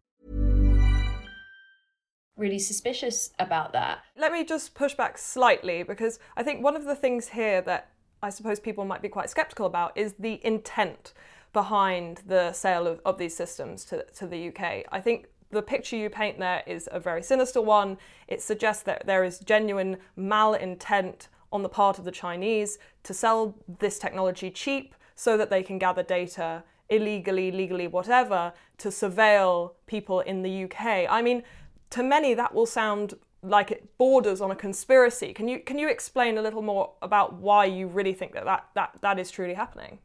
Really 2.36 2.60
suspicious 2.60 3.30
about 3.40 3.72
that. 3.72 3.98
Let 4.16 4.30
me 4.30 4.44
just 4.44 4.74
push 4.74 4.94
back 4.94 5.18
slightly 5.18 5.82
because 5.82 6.20
I 6.36 6.44
think 6.44 6.62
one 6.62 6.76
of 6.76 6.84
the 6.84 6.94
things 6.94 7.30
here 7.30 7.60
that 7.62 7.90
I 8.22 8.30
suppose 8.30 8.60
people 8.60 8.84
might 8.84 9.02
be 9.02 9.08
quite 9.08 9.30
skeptical 9.30 9.66
about 9.66 9.96
is 9.96 10.14
the 10.18 10.44
intent 10.44 11.12
behind 11.52 12.22
the 12.26 12.52
sale 12.52 12.86
of, 12.86 13.00
of 13.04 13.18
these 13.18 13.34
systems 13.36 13.84
to, 13.86 14.04
to 14.16 14.26
the 14.26 14.48
UK. 14.48 14.84
I 14.90 15.00
think 15.00 15.26
the 15.50 15.62
picture 15.62 15.96
you 15.96 16.10
paint 16.10 16.38
there 16.38 16.62
is 16.66 16.88
a 16.92 17.00
very 17.00 17.22
sinister 17.22 17.60
one. 17.60 17.96
It 18.26 18.42
suggests 18.42 18.82
that 18.84 19.06
there 19.06 19.24
is 19.24 19.38
genuine 19.38 19.96
malintent 20.18 21.28
on 21.50 21.62
the 21.62 21.68
part 21.68 21.98
of 21.98 22.04
the 22.04 22.10
Chinese 22.10 22.78
to 23.04 23.14
sell 23.14 23.54
this 23.78 23.98
technology 23.98 24.50
cheap 24.50 24.94
so 25.14 25.36
that 25.36 25.48
they 25.48 25.62
can 25.62 25.78
gather 25.78 26.02
data 26.02 26.62
illegally, 26.90 27.50
legally, 27.50 27.86
whatever, 27.86 28.52
to 28.78 28.88
surveil 28.88 29.72
people 29.86 30.20
in 30.20 30.42
the 30.42 30.64
UK. 30.64 31.06
I 31.08 31.22
mean, 31.22 31.42
to 31.90 32.02
many, 32.02 32.34
that 32.34 32.54
will 32.54 32.66
sound 32.66 33.14
like 33.42 33.70
it 33.70 33.96
borders 33.98 34.40
on 34.40 34.50
a 34.50 34.56
conspiracy. 34.56 35.32
Can 35.32 35.48
you 35.48 35.60
can 35.60 35.78
you 35.78 35.88
explain 35.88 36.38
a 36.38 36.42
little 36.42 36.62
more 36.62 36.92
about 37.02 37.34
why 37.34 37.64
you 37.64 37.86
really 37.86 38.14
think 38.14 38.32
that 38.32 38.44
that, 38.44 38.68
that, 38.74 38.98
that 39.02 39.18
is 39.18 39.30
truly 39.30 39.54
happening? 39.54 39.98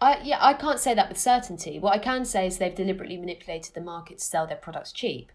I, 0.00 0.20
yeah, 0.22 0.38
I 0.40 0.54
can't 0.54 0.80
say 0.80 0.94
that 0.94 1.08
with 1.08 1.18
certainty. 1.18 1.78
What 1.78 1.94
I 1.94 1.98
can 1.98 2.24
say 2.24 2.46
is 2.46 2.58
they've 2.58 2.74
deliberately 2.74 3.18
manipulated 3.18 3.74
the 3.74 3.82
market 3.82 4.18
to 4.18 4.24
sell 4.24 4.46
their 4.46 4.56
products 4.56 4.92
cheap. 4.92 5.30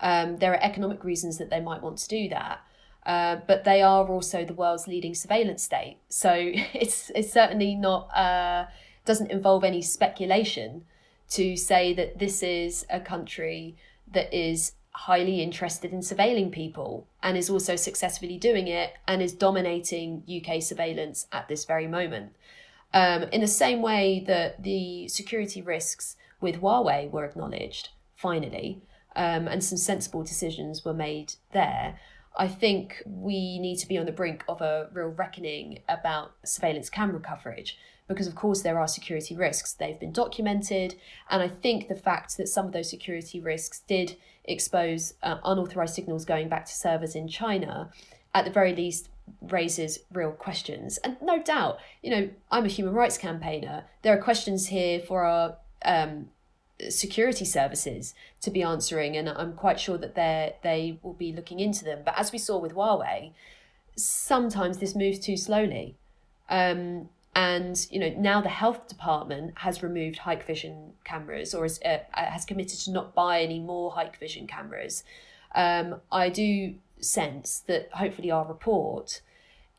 Um, 0.00 0.38
there 0.38 0.52
are 0.52 0.62
economic 0.62 1.04
reasons 1.04 1.38
that 1.38 1.50
they 1.50 1.60
might 1.60 1.82
want 1.82 1.98
to 1.98 2.08
do 2.08 2.28
that. 2.30 2.60
Uh, 3.04 3.36
but 3.46 3.62
they 3.62 3.82
are 3.82 4.08
also 4.08 4.44
the 4.44 4.52
world's 4.52 4.88
leading 4.88 5.14
surveillance 5.14 5.62
state. 5.62 5.98
So 6.08 6.32
it's 6.34 7.10
it's 7.14 7.32
certainly 7.32 7.74
not 7.74 8.08
uh, 8.16 8.66
doesn't 9.04 9.30
involve 9.30 9.64
any 9.64 9.80
speculation 9.80 10.84
to 11.30 11.56
say 11.56 11.92
that 11.94 12.18
this 12.18 12.42
is 12.42 12.84
a 12.90 13.00
country 13.00 13.76
that 14.12 14.32
is 14.36 14.72
highly 14.96 15.42
interested 15.42 15.92
in 15.92 16.00
surveilling 16.00 16.50
people 16.50 17.06
and 17.22 17.36
is 17.36 17.50
also 17.50 17.76
successfully 17.76 18.38
doing 18.38 18.66
it 18.66 18.94
and 19.06 19.20
is 19.20 19.34
dominating 19.34 20.22
UK 20.26 20.62
surveillance 20.62 21.26
at 21.32 21.48
this 21.48 21.66
very 21.66 21.86
moment. 21.86 22.32
Um, 22.94 23.24
in 23.24 23.42
the 23.42 23.46
same 23.46 23.82
way 23.82 24.24
that 24.26 24.62
the 24.62 25.06
security 25.08 25.60
risks 25.60 26.16
with 26.40 26.62
Huawei 26.62 27.10
were 27.10 27.26
acknowledged, 27.26 27.90
finally, 28.14 28.80
um, 29.14 29.46
and 29.48 29.62
some 29.62 29.76
sensible 29.76 30.22
decisions 30.22 30.82
were 30.82 30.94
made 30.94 31.34
there. 31.52 32.00
I 32.38 32.48
think 32.48 33.02
we 33.04 33.58
need 33.58 33.76
to 33.76 33.88
be 33.88 33.98
on 33.98 34.06
the 34.06 34.12
brink 34.12 34.44
of 34.48 34.62
a 34.62 34.88
real 34.94 35.08
reckoning 35.08 35.80
about 35.90 36.32
surveillance 36.42 36.88
camera 36.88 37.20
coverage 37.20 37.78
because, 38.08 38.26
of 38.26 38.34
course, 38.34 38.62
there 38.62 38.78
are 38.78 38.88
security 38.88 39.34
risks. 39.34 39.72
They've 39.72 39.98
been 39.98 40.12
documented. 40.12 40.94
And 41.28 41.42
I 41.42 41.48
think 41.48 41.88
the 41.88 41.96
fact 41.96 42.36
that 42.36 42.48
some 42.48 42.66
of 42.66 42.72
those 42.72 42.88
security 42.88 43.40
risks 43.40 43.80
did 43.80 44.16
expose 44.44 45.14
uh, 45.22 45.38
unauthorized 45.44 45.94
signals 45.94 46.24
going 46.24 46.48
back 46.48 46.66
to 46.66 46.72
servers 46.72 47.14
in 47.14 47.28
China, 47.28 47.90
at 48.34 48.44
the 48.44 48.50
very 48.50 48.74
least, 48.74 49.08
raises 49.42 50.00
real 50.12 50.30
questions. 50.30 50.98
And 50.98 51.16
no 51.20 51.42
doubt, 51.42 51.78
you 52.02 52.10
know, 52.10 52.30
I'm 52.50 52.64
a 52.64 52.68
human 52.68 52.94
rights 52.94 53.18
campaigner. 53.18 53.84
There 54.02 54.16
are 54.16 54.22
questions 54.22 54.68
here 54.68 55.00
for 55.00 55.24
our 55.24 55.56
um, 55.84 56.28
security 56.88 57.44
services 57.44 58.14
to 58.42 58.50
be 58.50 58.62
answering, 58.62 59.16
and 59.16 59.28
I'm 59.28 59.54
quite 59.54 59.80
sure 59.80 59.98
that 59.98 60.14
they 60.14 60.56
they 60.62 60.98
will 61.02 61.14
be 61.14 61.32
looking 61.32 61.60
into 61.60 61.84
them. 61.84 62.00
But 62.04 62.18
as 62.18 62.32
we 62.32 62.38
saw 62.38 62.58
with 62.58 62.74
Huawei, 62.74 63.32
sometimes 63.96 64.78
this 64.78 64.94
moves 64.94 65.18
too 65.18 65.36
slowly. 65.36 65.96
Um, 66.48 67.08
and 67.36 67.86
you 67.90 68.00
know 68.00 68.08
now 68.16 68.40
the 68.40 68.48
health 68.48 68.88
department 68.88 69.52
has 69.58 69.82
removed 69.82 70.18
Hikvision 70.20 70.92
cameras 71.04 71.54
or 71.54 71.66
is, 71.66 71.78
uh, 71.84 71.98
has 72.14 72.46
committed 72.46 72.80
to 72.80 72.90
not 72.90 73.14
buy 73.14 73.42
any 73.42 73.60
more 73.60 73.92
Hikvision 73.92 74.48
cameras. 74.48 75.04
Um, 75.54 76.00
I 76.10 76.30
do 76.30 76.74
sense 76.98 77.62
that 77.66 77.90
hopefully 77.92 78.30
our 78.30 78.46
report 78.46 79.20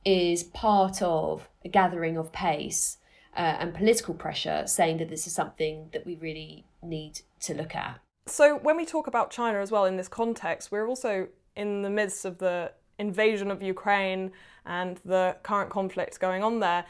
is 0.06 0.44
part 0.44 1.02
of 1.02 1.50
a 1.66 1.70
gathering 1.70 2.16
of 2.16 2.32
pace 2.32 2.98
uh, 3.36 3.58
and 3.60 3.74
political 3.74 4.14
pressure 4.14 4.64
saying 4.68 4.98
that 4.98 5.10
this 5.10 5.26
is 5.26 5.34
something 5.34 5.90
that 5.94 6.06
we 6.06 6.16
really 6.16 6.64
need 6.84 7.22
to 7.40 7.56
look 7.56 7.76
at. 7.76 8.00
So, 8.28 8.58
when 8.58 8.78
we 8.78 8.86
talk 8.86 9.08
about 9.08 9.32
China 9.32 9.60
as 9.60 9.72
well 9.72 9.86
in 9.86 9.98
this 9.98 10.08
context, 10.08 10.72
we're 10.72 10.88
also 10.88 11.28
in 11.56 11.82
the 11.82 11.90
midst 11.90 12.24
of 12.24 12.38
the 12.38 12.72
invasion 13.00 13.50
of 13.50 13.62
Ukraine 13.64 14.32
and 14.66 15.00
the 15.06 15.36
current 15.44 15.70
conflict 15.70 16.20
going 16.20 16.44
on 16.44 16.60
there, 16.60 16.86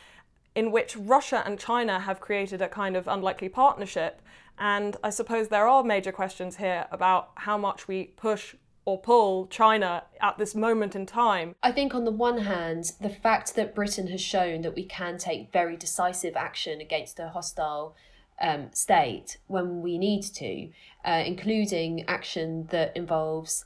in 0.57 0.71
which 0.71 0.97
Russia 0.97 1.43
and 1.45 1.59
China 1.59 1.99
have 1.99 2.19
created 2.19 2.63
a 2.63 2.67
kind 2.67 2.97
of 2.97 3.07
unlikely 3.07 3.47
partnership. 3.47 4.23
And 4.57 4.97
I 5.03 5.11
suppose 5.11 5.49
there 5.49 5.67
are 5.67 5.83
major 5.83 6.11
questions 6.11 6.55
here 6.55 6.87
about 6.91 7.29
how 7.35 7.59
much 7.59 7.87
we 7.87 8.05
push 8.17 8.55
or 8.83 8.97
pull 8.97 9.45
China 9.47 10.03
at 10.19 10.39
this 10.39 10.55
moment 10.55 10.95
in 10.95 11.05
time? 11.05 11.53
I 11.61 11.71
think, 11.73 11.93
on 11.93 12.05
the 12.05 12.11
one 12.11 12.39
hand, 12.39 12.93
the 13.01 13.09
fact 13.09 13.53
that 13.55 13.75
Britain 13.75 14.07
has 14.07 14.21
shown 14.21 14.61
that 14.61 14.73
we 14.73 14.85
can 14.85 15.19
take 15.19 15.51
very 15.51 15.75
decisive 15.77 16.35
action 16.35 16.81
against 16.81 17.19
a 17.19 17.27
hostile 17.27 17.95
um, 18.41 18.69
state 18.71 19.37
when 19.47 19.81
we 19.83 19.99
need 19.99 20.23
to, 20.23 20.69
uh, 21.05 21.21
including 21.23 22.03
action 22.07 22.67
that 22.71 22.95
involves 22.95 23.65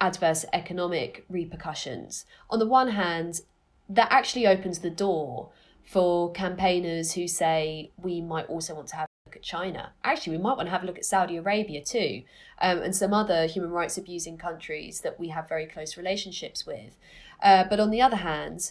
adverse 0.00 0.44
economic 0.52 1.24
repercussions. 1.28 2.24
On 2.50 2.60
the 2.60 2.66
one 2.66 2.88
hand, 2.88 3.40
that 3.88 4.12
actually 4.12 4.46
opens 4.46 4.78
the 4.78 4.90
door 4.90 5.50
for 5.90 6.30
campaigners 6.30 7.14
who 7.14 7.26
say 7.26 7.90
we 8.00 8.20
might 8.20 8.46
also 8.46 8.76
want 8.76 8.86
to 8.86 8.94
have 8.94 9.08
a 9.08 9.28
look 9.28 9.34
at 9.34 9.42
China. 9.42 9.92
Actually, 10.04 10.36
we 10.36 10.42
might 10.42 10.56
want 10.56 10.68
to 10.68 10.70
have 10.70 10.84
a 10.84 10.86
look 10.86 10.96
at 10.96 11.04
Saudi 11.04 11.36
Arabia 11.36 11.82
too, 11.82 12.22
um, 12.60 12.78
and 12.78 12.94
some 12.94 13.12
other 13.12 13.46
human 13.46 13.72
rights 13.72 13.98
abusing 13.98 14.38
countries 14.38 15.00
that 15.00 15.18
we 15.18 15.30
have 15.30 15.48
very 15.48 15.66
close 15.66 15.96
relationships 15.96 16.64
with. 16.64 16.96
Uh, 17.42 17.64
but 17.68 17.80
on 17.80 17.90
the 17.90 18.00
other 18.00 18.18
hand, 18.18 18.70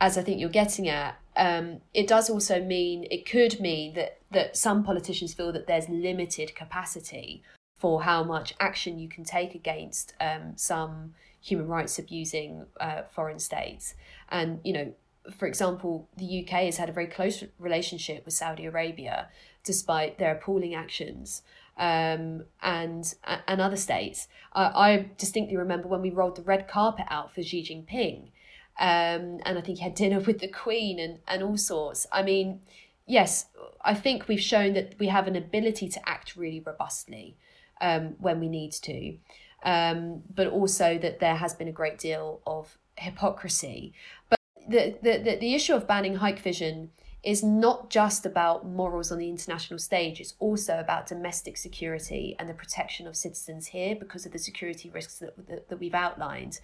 as 0.00 0.16
I 0.16 0.22
think 0.22 0.40
you're 0.40 0.48
getting 0.48 0.88
at, 0.88 1.16
um, 1.36 1.82
it 1.92 2.08
does 2.08 2.30
also 2.30 2.64
mean 2.64 3.06
it 3.10 3.28
could 3.28 3.60
mean 3.60 3.92
that 3.92 4.20
that 4.30 4.56
some 4.56 4.82
politicians 4.82 5.34
feel 5.34 5.52
that 5.52 5.66
there's 5.66 5.90
limited 5.90 6.54
capacity 6.54 7.42
for 7.76 8.04
how 8.04 8.24
much 8.24 8.54
action 8.58 8.98
you 8.98 9.08
can 9.08 9.24
take 9.24 9.54
against 9.54 10.14
um, 10.18 10.54
some 10.56 11.12
human 11.42 11.66
rights 11.66 11.98
abusing 11.98 12.64
uh, 12.80 13.02
foreign 13.10 13.38
states, 13.38 13.94
and 14.30 14.60
you 14.64 14.72
know 14.72 14.94
for 15.36 15.46
example, 15.46 16.08
the 16.16 16.42
UK 16.42 16.64
has 16.64 16.76
had 16.76 16.88
a 16.88 16.92
very 16.92 17.06
close 17.06 17.44
relationship 17.58 18.24
with 18.24 18.34
Saudi 18.34 18.66
Arabia, 18.66 19.28
despite 19.64 20.18
their 20.18 20.34
appalling 20.36 20.74
actions, 20.74 21.42
um, 21.76 22.44
and 22.62 23.14
and 23.26 23.60
other 23.60 23.76
states. 23.76 24.28
Uh, 24.52 24.70
I 24.74 25.10
distinctly 25.18 25.56
remember 25.56 25.88
when 25.88 26.02
we 26.02 26.10
rolled 26.10 26.36
the 26.36 26.42
red 26.42 26.68
carpet 26.68 27.06
out 27.10 27.34
for 27.34 27.42
Xi 27.42 27.62
Jinping, 27.62 28.30
um, 28.78 29.40
and 29.44 29.58
I 29.58 29.60
think 29.60 29.78
he 29.78 29.84
had 29.84 29.94
dinner 29.94 30.20
with 30.26 30.40
the 30.40 30.48
Queen 30.48 30.98
and 30.98 31.18
and 31.28 31.42
all 31.42 31.56
sorts. 31.56 32.06
I 32.10 32.22
mean, 32.22 32.60
yes, 33.06 33.46
I 33.82 33.94
think 33.94 34.28
we've 34.28 34.40
shown 34.40 34.74
that 34.74 34.94
we 34.98 35.08
have 35.08 35.26
an 35.26 35.36
ability 35.36 35.88
to 35.90 36.08
act 36.08 36.36
really 36.36 36.60
robustly 36.60 37.36
um, 37.80 38.16
when 38.18 38.40
we 38.40 38.48
need 38.48 38.72
to. 38.72 39.16
Um, 39.62 40.22
but 40.34 40.46
also 40.46 40.96
that 40.96 41.20
there 41.20 41.36
has 41.36 41.52
been 41.54 41.68
a 41.68 41.72
great 41.72 41.98
deal 41.98 42.40
of 42.46 42.78
hypocrisy. 42.96 43.92
But 44.30 44.39
the, 44.70 44.96
the, 45.02 45.36
the, 45.40 45.54
issue 45.54 45.74
of 45.74 45.86
banning 45.86 46.18
Hikvision 46.18 46.88
is 47.22 47.42
not 47.42 47.90
just 47.90 48.24
about 48.24 48.66
morals 48.66 49.12
on 49.12 49.18
the 49.18 49.28
international 49.28 49.78
stage, 49.78 50.20
it's 50.20 50.34
also 50.38 50.78
about 50.78 51.06
domestic 51.06 51.56
security 51.56 52.34
and 52.38 52.48
the 52.48 52.54
protection 52.54 53.06
of 53.06 53.16
citizens 53.16 53.66
here 53.66 53.94
because 53.94 54.24
of 54.24 54.32
the 54.32 54.38
security 54.38 54.88
risks 54.90 55.18
that, 55.18 55.34
that, 55.48 55.68
that 55.68 55.78
we've 55.78 55.94
outlined. 55.94 56.60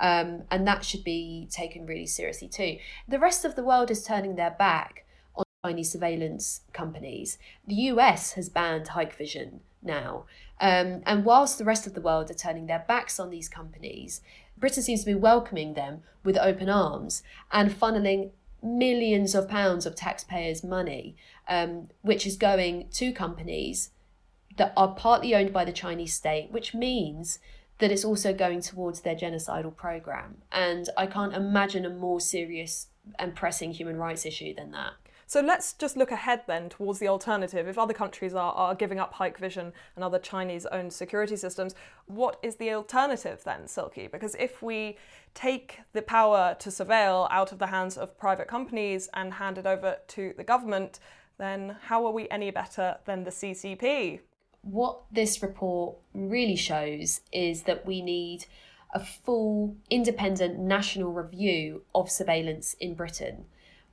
Um, 0.00 0.42
and 0.50 0.66
that 0.66 0.84
should 0.84 1.04
be 1.04 1.48
taken 1.50 1.86
really 1.86 2.06
seriously 2.06 2.48
too. 2.48 2.78
The 3.08 3.18
rest 3.18 3.44
of 3.44 3.54
the 3.54 3.64
world 3.64 3.90
is 3.90 4.04
turning 4.04 4.34
their 4.34 4.50
back 4.50 5.06
on 5.36 5.44
Chinese 5.64 5.92
surveillance 5.92 6.62
companies. 6.72 7.38
The 7.66 7.74
US 7.74 8.32
has 8.32 8.48
banned 8.48 8.88
Hikvision 8.88 9.60
now. 9.82 10.24
Um, 10.60 11.02
and 11.06 11.24
whilst 11.24 11.58
the 11.58 11.64
rest 11.64 11.86
of 11.86 11.94
the 11.94 12.00
world 12.00 12.30
are 12.30 12.34
turning 12.34 12.66
their 12.66 12.84
backs 12.86 13.20
on 13.20 13.30
these 13.30 13.48
companies, 13.48 14.20
Britain 14.56 14.82
seems 14.82 15.00
to 15.00 15.06
be 15.06 15.14
welcoming 15.14 15.74
them 15.74 16.02
with 16.22 16.38
open 16.38 16.68
arms 16.68 17.22
and 17.52 17.70
funneling 17.70 18.30
millions 18.62 19.34
of 19.34 19.48
pounds 19.48 19.84
of 19.84 19.94
taxpayers' 19.94 20.64
money, 20.64 21.16
um, 21.48 21.88
which 22.02 22.26
is 22.26 22.36
going 22.36 22.88
to 22.92 23.12
companies 23.12 23.90
that 24.56 24.72
are 24.76 24.94
partly 24.94 25.34
owned 25.34 25.52
by 25.52 25.64
the 25.64 25.72
Chinese 25.72 26.14
state, 26.14 26.50
which 26.50 26.74
means 26.74 27.38
that 27.78 27.90
it's 27.90 28.04
also 28.04 28.32
going 28.32 28.60
towards 28.60 29.00
their 29.00 29.16
genocidal 29.16 29.74
program. 29.76 30.36
And 30.52 30.88
I 30.96 31.06
can't 31.06 31.34
imagine 31.34 31.84
a 31.84 31.90
more 31.90 32.20
serious 32.20 32.86
and 33.18 33.34
pressing 33.34 33.72
human 33.72 33.96
rights 33.96 34.24
issue 34.24 34.54
than 34.54 34.70
that. 34.70 34.92
So 35.34 35.40
let's 35.40 35.72
just 35.72 35.96
look 35.96 36.12
ahead 36.12 36.42
then 36.46 36.68
towards 36.68 37.00
the 37.00 37.08
alternative. 37.08 37.66
If 37.66 37.76
other 37.76 37.92
countries 37.92 38.34
are, 38.34 38.52
are 38.52 38.72
giving 38.72 39.00
up 39.00 39.14
Hikvision 39.14 39.72
and 39.96 40.04
other 40.04 40.20
Chinese 40.20 40.64
owned 40.66 40.92
security 40.92 41.34
systems, 41.34 41.74
what 42.06 42.38
is 42.44 42.54
the 42.54 42.72
alternative 42.72 43.42
then, 43.44 43.62
Silkie? 43.62 44.08
Because 44.08 44.36
if 44.36 44.62
we 44.62 44.96
take 45.34 45.80
the 45.92 46.02
power 46.02 46.54
to 46.60 46.68
surveil 46.68 47.26
out 47.32 47.50
of 47.50 47.58
the 47.58 47.66
hands 47.66 47.98
of 47.98 48.16
private 48.16 48.46
companies 48.46 49.08
and 49.12 49.34
hand 49.34 49.58
it 49.58 49.66
over 49.66 49.96
to 50.06 50.34
the 50.36 50.44
government, 50.44 51.00
then 51.36 51.78
how 51.82 52.06
are 52.06 52.12
we 52.12 52.28
any 52.28 52.52
better 52.52 52.98
than 53.04 53.24
the 53.24 53.32
CCP? 53.32 54.20
What 54.62 55.00
this 55.10 55.42
report 55.42 55.96
really 56.14 56.54
shows 56.54 57.22
is 57.32 57.64
that 57.64 57.84
we 57.84 58.02
need 58.02 58.46
a 58.94 59.00
full 59.00 59.74
independent 59.90 60.60
national 60.60 61.12
review 61.12 61.82
of 61.92 62.08
surveillance 62.08 62.74
in 62.78 62.94
Britain 62.94 63.46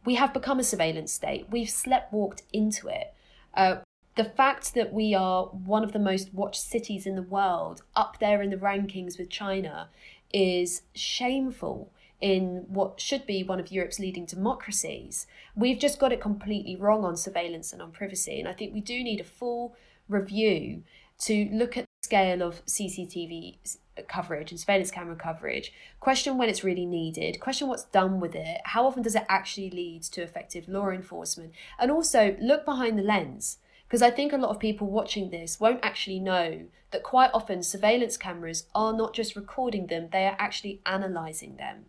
we 0.06 0.16
have 0.16 0.34
become 0.34 0.60
a 0.60 0.64
surveillance 0.64 1.14
state. 1.14 1.48
We've 1.50 1.68
sleptwalked 1.68 2.42
into 2.52 2.88
it. 2.88 3.14
Uh, 3.54 3.78
the 4.16 4.24
fact 4.26 4.74
that 4.74 4.92
we 4.92 5.14
are 5.14 5.46
one 5.46 5.84
of 5.84 5.94
the 5.94 6.00
most 6.00 6.34
watched 6.34 6.62
cities 6.62 7.06
in 7.06 7.16
the 7.16 7.22
world, 7.22 7.84
up 7.96 8.20
there 8.20 8.42
in 8.42 8.50
the 8.50 8.58
rankings 8.58 9.18
with 9.18 9.30
China, 9.30 9.90
is 10.34 10.82
shameful 10.94 11.92
in 12.20 12.66
what 12.68 13.00
should 13.00 13.26
be 13.26 13.44
one 13.44 13.60
of 13.60 13.72
Europe's 13.72 14.00
leading 14.00 14.26
democracies. 14.26 15.28
We've 15.56 15.80
just 15.80 16.00
got 16.00 16.14
it 16.14 16.22
completely 16.22 16.76
wrong 16.76 17.04
on 17.04 17.18
surveillance 17.18 17.74
and 17.74 17.82
on 17.82 17.92
privacy. 17.92 18.40
And 18.40 18.48
I 18.48 18.54
think 18.54 18.74
we 18.74 18.82
do 18.82 19.04
need 19.04 19.20
a 19.20 19.26
full 19.26 19.76
review 20.08 20.84
to 21.20 21.50
look 21.52 21.78
at 21.78 21.86
scale 22.02 22.42
of 22.42 22.66
CCTV 22.66 23.58
coverage 24.08 24.50
and 24.52 24.60
surveillance 24.60 24.90
camera 24.90 25.16
coverage, 25.16 25.72
question 26.00 26.38
when 26.38 26.50
it's 26.50 26.64
really 26.64 26.86
needed, 26.86 27.40
question 27.40 27.68
what's 27.68 27.84
done 27.86 28.20
with 28.20 28.34
it, 28.34 28.60
how 28.66 28.88
often 28.88 29.04
does 29.04 29.16
it 29.16 29.26
actually 29.30 29.70
lead 29.70 30.02
to 30.04 30.24
effective 30.24 30.68
law 30.68 30.90
enforcement, 30.90 31.54
and 31.80 31.92
also 31.92 32.36
look 32.42 32.66
behind 32.66 32.98
the 32.98 33.04
lens. 33.04 33.60
Because 33.88 34.02
I 34.02 34.10
think 34.10 34.34
a 34.34 34.38
lot 34.38 34.50
of 34.50 34.60
people 34.60 34.88
watching 34.88 35.30
this 35.30 35.60
won't 35.60 35.84
actually 35.84 36.20
know 36.20 36.62
that 36.90 37.04
quite 37.04 37.30
often 37.34 37.62
surveillance 37.62 38.18
cameras 38.18 38.66
are 38.74 38.94
not 38.94 39.14
just 39.14 39.36
recording 39.36 39.88
them, 39.88 40.10
they 40.12 40.26
are 40.26 40.36
actually 40.40 40.82
analysing 40.86 41.58
them. 41.58 41.86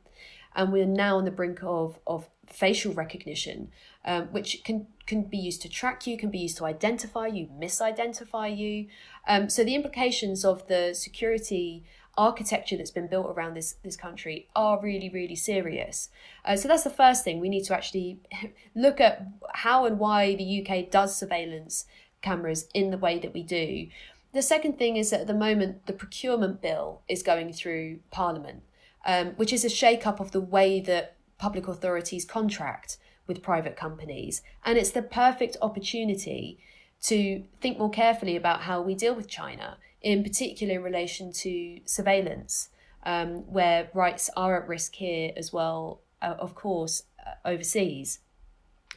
And 0.55 0.73
we're 0.73 0.85
now 0.85 1.17
on 1.17 1.25
the 1.25 1.31
brink 1.31 1.61
of, 1.63 1.99
of 2.07 2.29
facial 2.47 2.93
recognition, 2.93 3.71
um, 4.05 4.25
which 4.27 4.63
can, 4.65 4.87
can 5.07 5.23
be 5.23 5.39
used 5.39 5.63
to 5.63 5.69
track 5.69 6.07
you, 6.07 6.17
can 6.17 6.31
be 6.31 6.39
used 6.39 6.57
to 6.59 6.65
identify 6.65 7.27
you, 7.27 7.49
misidentify 7.59 8.57
you. 8.57 8.87
Um, 9.27 9.49
so 9.49 9.65
the 9.65 9.75
implications 9.75 10.45
of 10.45 10.67
the 10.69 10.95
security 10.95 11.85
architecture 12.19 12.77
that's 12.77 12.91
been 12.91 13.07
built 13.07 13.27
around 13.27 13.55
this 13.55 13.77
this 13.83 13.97
country 13.97 14.47
are 14.55 14.81
really 14.81 15.09
really 15.09 15.35
serious. 15.37 16.11
Uh, 16.45 16.57
so 16.57 16.69
that's 16.69 16.85
the 16.85 16.91
first 16.91 17.25
thing 17.25 17.41
we 17.41 17.49
need 17.49 17.65
to 17.65 17.75
actually 17.75 18.19
look 18.75 19.01
at 19.01 19.27
how 19.55 19.87
and 19.87 19.99
why 19.99 20.35
the 20.35 20.67
UK 20.67 20.91
does 20.91 21.17
surveillance 21.17 21.87
cameras 22.21 22.69
in 22.75 22.91
the 22.91 22.99
way 22.99 23.19
that 23.19 23.33
we 23.33 23.43
do. 23.43 23.87
The 24.33 24.43
second 24.43 24.79
thing 24.79 24.97
is 24.97 25.11
that 25.11 25.23
at 25.23 25.27
the 25.27 25.35
moment 25.35 25.87
the 25.87 25.93
procurement 25.93 26.61
bill 26.61 27.03
is 27.09 27.23
going 27.23 27.53
through 27.53 28.01
Parliament, 28.11 28.63
um, 29.05 29.29
which 29.37 29.53
is 29.53 29.65
a 29.65 29.69
shake 29.69 30.07
up 30.07 30.21
of 30.21 30.33
the 30.33 30.41
way 30.41 30.81
that 30.81 31.17
public 31.43 31.67
authorities 31.67 32.25
contract 32.25 32.99
with 33.27 33.43
private 33.43 33.77
companies, 33.77 34.43
and 34.65 34.79
it's 34.79 34.93
the 34.93 35.03
perfect 35.03 35.57
opportunity 35.61 36.57
to 37.03 37.43
think 37.61 37.79
more 37.79 37.91
carefully 37.91 38.37
about 38.37 38.61
how 38.61 38.81
we 38.81 38.95
deal 38.95 39.13
with 39.13 39.27
China 39.27 39.77
in 40.01 40.23
particular 40.23 40.75
in 40.75 40.83
relation 40.85 41.33
to 41.33 41.81
surveillance, 41.85 42.69
um, 43.05 43.29
where 43.53 43.91
rights 43.93 44.31
are 44.37 44.57
at 44.61 44.69
risk 44.69 44.95
here 44.95 45.33
as 45.37 45.53
well, 45.53 46.01
uh, 46.21 46.35
of 46.39 46.55
course, 46.55 47.03
uh, 47.27 47.35
overseas. 47.45 48.21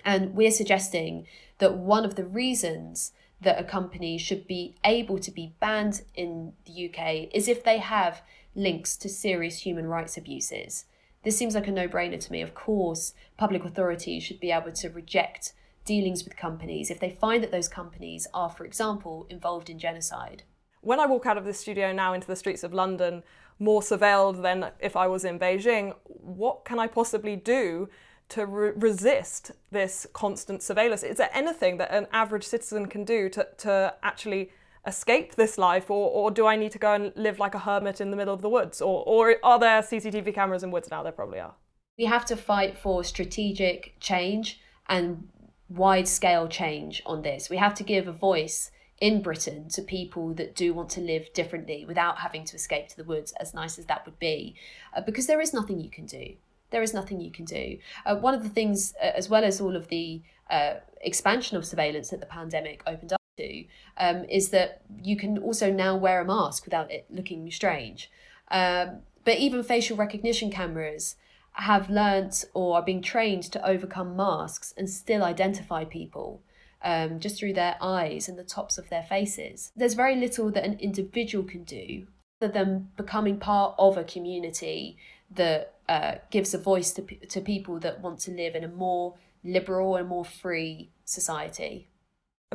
And 0.03 0.35
we're 0.35 0.51
suggesting 0.51 1.25
that 1.57 1.75
one 1.77 2.05
of 2.05 2.13
the 2.13 2.25
reasons 2.25 3.11
that 3.41 3.59
a 3.59 3.63
company 3.63 4.19
should 4.19 4.45
be 4.45 4.75
able 4.83 5.17
to 5.17 5.31
be 5.31 5.55
banned 5.59 6.03
in 6.13 6.53
the 6.65 6.89
UK 6.89 7.29
is 7.33 7.47
if 7.47 7.63
they 7.63 7.79
have 7.79 8.21
links 8.53 8.95
to 8.97 9.09
serious 9.09 9.59
human 9.59 9.87
rights 9.87 10.15
abuses. 10.15 10.85
This 11.25 11.37
seems 11.37 11.55
like 11.55 11.67
a 11.67 11.71
no 11.71 11.87
brainer 11.87 12.19
to 12.19 12.31
me. 12.31 12.41
Of 12.41 12.53
course, 12.53 13.13
public 13.37 13.65
authorities 13.65 14.23
should 14.23 14.39
be 14.39 14.51
able 14.51 14.71
to 14.71 14.89
reject 14.89 15.53
dealings 15.83 16.23
with 16.23 16.37
companies 16.37 16.89
if 16.89 16.99
they 16.99 17.09
find 17.09 17.43
that 17.43 17.51
those 17.51 17.67
companies 17.67 18.27
are, 18.33 18.49
for 18.49 18.63
example, 18.63 19.27
involved 19.29 19.69
in 19.69 19.77
genocide 19.77 20.43
when 20.85 20.99
I 20.99 21.07
walk 21.07 21.25
out 21.25 21.37
of 21.37 21.45
this 21.45 21.59
studio 21.59 21.91
now 21.91 22.13
into 22.13 22.27
the 22.27 22.35
streets 22.35 22.63
of 22.63 22.71
London, 22.71 23.23
more 23.57 23.81
surveilled 23.81 24.43
than 24.43 24.71
if 24.79 24.95
I 24.95 25.07
was 25.07 25.25
in 25.25 25.39
Beijing, 25.39 25.95
what 26.05 26.63
can 26.63 26.77
I 26.77 26.85
possibly 26.85 27.35
do 27.35 27.89
to 28.29 28.45
re- 28.45 28.71
resist 28.75 29.51
this 29.71 30.05
constant 30.13 30.61
surveillance? 30.61 31.01
Is 31.01 31.17
there 31.17 31.31
anything 31.33 31.77
that 31.77 31.91
an 31.91 32.05
average 32.11 32.43
citizen 32.43 32.85
can 32.85 33.03
do 33.03 33.29
to, 33.29 33.47
to 33.59 33.95
actually 34.03 34.51
escape 34.87 35.35
this 35.35 35.57
life, 35.57 35.89
or, 35.89 36.09
or 36.09 36.31
do 36.31 36.45
I 36.45 36.55
need 36.55 36.71
to 36.73 36.79
go 36.79 36.93
and 36.93 37.11
live 37.15 37.39
like 37.39 37.55
a 37.55 37.59
hermit 37.59 38.01
in 38.01 38.11
the 38.11 38.17
middle 38.17 38.33
of 38.33 38.41
the 38.41 38.49
woods? 38.49 38.81
Or, 38.81 39.03
or 39.05 39.35
are 39.43 39.59
there 39.59 39.81
CCTV 39.81 40.33
cameras 40.33 40.63
in 40.63 40.71
woods 40.71 40.89
now? 40.89 41.03
There 41.03 41.11
probably 41.11 41.39
are. 41.39 41.55
We 41.97 42.05
have 42.05 42.25
to 42.25 42.35
fight 42.35 42.77
for 42.77 43.03
strategic 43.03 43.95
change 43.99 44.59
and 44.87 45.27
wide 45.69 46.07
scale 46.07 46.47
change 46.47 47.01
on 47.05 47.21
this. 47.21 47.49
We 47.49 47.57
have 47.57 47.73
to 47.75 47.83
give 47.83 48.07
a 48.07 48.11
voice 48.11 48.71
in 48.99 49.21
Britain 49.21 49.67
to 49.69 49.81
people 49.81 50.33
that 50.35 50.55
do 50.55 50.73
want 50.73 50.89
to 50.89 51.01
live 51.01 51.31
differently 51.33 51.85
without 51.85 52.19
having 52.19 52.45
to 52.45 52.55
escape 52.55 52.87
to 52.89 52.97
the 52.97 53.03
woods, 53.03 53.33
as 53.39 53.53
nice 53.53 53.77
as 53.77 53.85
that 53.85 54.05
would 54.05 54.19
be, 54.19 54.55
uh, 54.95 55.01
because 55.01 55.27
there 55.27 55.41
is 55.41 55.53
nothing 55.53 55.79
you 55.79 55.89
can 55.89 56.05
do. 56.05 56.35
There 56.71 56.81
is 56.81 56.93
nothing 56.93 57.19
you 57.19 57.31
can 57.31 57.45
do. 57.45 57.77
Uh, 58.05 58.15
one 58.15 58.33
of 58.33 58.43
the 58.43 58.49
things, 58.49 58.93
uh, 59.01 59.11
as 59.15 59.29
well 59.29 59.43
as 59.43 59.59
all 59.59 59.75
of 59.75 59.87
the 59.89 60.21
uh, 60.49 60.75
expansion 61.01 61.57
of 61.57 61.65
surveillance 61.65 62.09
that 62.09 62.19
the 62.19 62.25
pandemic 62.25 62.81
opened 62.87 63.13
up 63.13 63.19
to, 63.37 63.65
um, 63.97 64.25
is 64.25 64.49
that 64.49 64.81
you 65.03 65.17
can 65.17 65.37
also 65.37 65.71
now 65.71 65.95
wear 65.95 66.21
a 66.21 66.25
mask 66.25 66.65
without 66.65 66.91
it 66.91 67.05
looking 67.09 67.49
strange. 67.51 68.09
Um, 68.51 68.99
but 69.23 69.37
even 69.37 69.63
facial 69.63 69.97
recognition 69.97 70.51
cameras 70.51 71.15
have 71.53 71.89
learnt 71.89 72.45
or 72.53 72.77
are 72.77 72.83
being 72.83 73.01
trained 73.01 73.43
to 73.43 73.65
overcome 73.65 74.15
masks 74.15 74.73
and 74.77 74.89
still 74.89 75.23
identify 75.23 75.85
people 75.85 76.41
um, 76.83 77.19
just 77.19 77.39
through 77.39 77.53
their 77.53 77.77
eyes 77.81 78.27
and 78.27 78.37
the 78.37 78.43
tops 78.43 78.77
of 78.77 78.89
their 78.89 79.03
faces. 79.03 79.71
There's 79.75 79.93
very 79.93 80.15
little 80.15 80.51
that 80.51 80.63
an 80.63 80.77
individual 80.79 81.43
can 81.43 81.63
do 81.63 82.07
other 82.41 82.51
than 82.51 82.89
becoming 82.97 83.39
part 83.39 83.75
of 83.77 83.97
a 83.97 84.03
community 84.03 84.97
that 85.31 85.73
uh, 85.87 86.15
gives 86.29 86.53
a 86.53 86.57
voice 86.57 86.91
to, 86.91 87.01
to 87.01 87.41
people 87.41 87.79
that 87.79 88.01
want 88.01 88.19
to 88.19 88.31
live 88.31 88.55
in 88.55 88.63
a 88.63 88.67
more 88.67 89.15
liberal 89.43 89.95
and 89.95 90.07
more 90.07 90.25
free 90.25 90.89
society. 91.05 91.87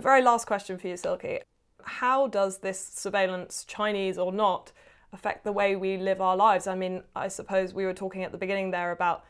Very 0.01 0.23
last 0.23 0.47
question 0.47 0.79
for 0.79 0.89
you, 0.89 0.95
Silkie. 0.95 1.41
How 1.83 2.27
does 2.27 2.59
this 2.59 2.85
surveillance, 2.85 3.65
Chinese 3.65 4.17
or 4.17 4.33
not, 4.33 4.73
affect 5.13 5.45
the 5.45 5.53
way 5.53 5.77
we 5.77 5.97
live 5.97 6.21
our 6.21 6.37
lives? 6.37 6.67
I 6.67 6.75
mean, 6.75 7.03
I 7.15 7.29
suppose 7.29 7.75
we 7.75 7.85
were 7.85 7.93
talking 7.95 8.25
at 8.25 8.33
the 8.33 8.39
beginning 8.39 8.71
there 8.71 8.93
about 8.93 9.25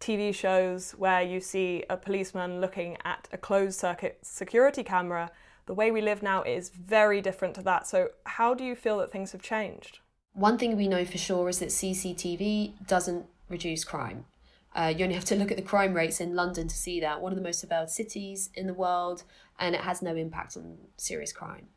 TV 0.00 0.34
shows 0.34 0.92
where 0.92 1.22
you 1.22 1.40
see 1.40 1.84
a 1.88 1.96
policeman 1.96 2.60
looking 2.60 2.98
at 3.04 3.28
a 3.32 3.38
closed 3.38 3.78
circuit 3.78 4.18
security 4.22 4.82
camera, 4.82 5.30
the 5.66 5.74
way 5.74 5.90
we 5.90 6.02
live 6.02 6.22
now 6.22 6.42
is 6.42 6.68
very 6.68 7.22
different 7.22 7.54
to 7.54 7.62
that. 7.62 7.86
So, 7.86 8.08
how 8.26 8.52
do 8.52 8.64
you 8.64 8.74
feel 8.74 8.98
that 8.98 9.10
things 9.10 9.32
have 9.32 9.40
changed? 9.40 10.00
One 10.34 10.58
thing 10.58 10.76
we 10.76 10.88
know 10.88 11.06
for 11.06 11.16
sure 11.16 11.48
is 11.48 11.60
that 11.60 11.70
CCTV 11.70 12.86
doesn't 12.86 13.24
reduce 13.48 13.84
crime. 13.84 14.26
Uh, 14.74 14.92
you 14.96 15.04
only 15.04 15.14
have 15.14 15.24
to 15.24 15.36
look 15.36 15.50
at 15.50 15.56
the 15.56 15.62
crime 15.62 15.94
rates 15.94 16.20
in 16.20 16.34
London 16.34 16.66
to 16.66 16.74
see 16.74 17.00
that. 17.00 17.20
One 17.20 17.32
of 17.32 17.36
the 17.36 17.44
most 17.44 17.64
surveilled 17.64 17.90
cities 17.90 18.50
in 18.54 18.66
the 18.66 18.74
world, 18.74 19.22
and 19.58 19.74
it 19.74 19.82
has 19.82 20.02
no 20.02 20.16
impact 20.16 20.56
on 20.56 20.78
serious 20.96 21.32
crime. 21.32 21.68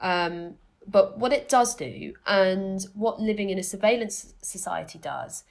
Um, 0.00 0.54
but 0.86 1.18
what 1.18 1.32
it 1.32 1.48
does 1.48 1.76
do, 1.76 2.14
and 2.26 2.84
what 2.94 3.20
living 3.20 3.50
in 3.50 3.58
a 3.58 3.62
surveillance 3.62 4.34
society 4.42 4.98
does, 4.98 5.44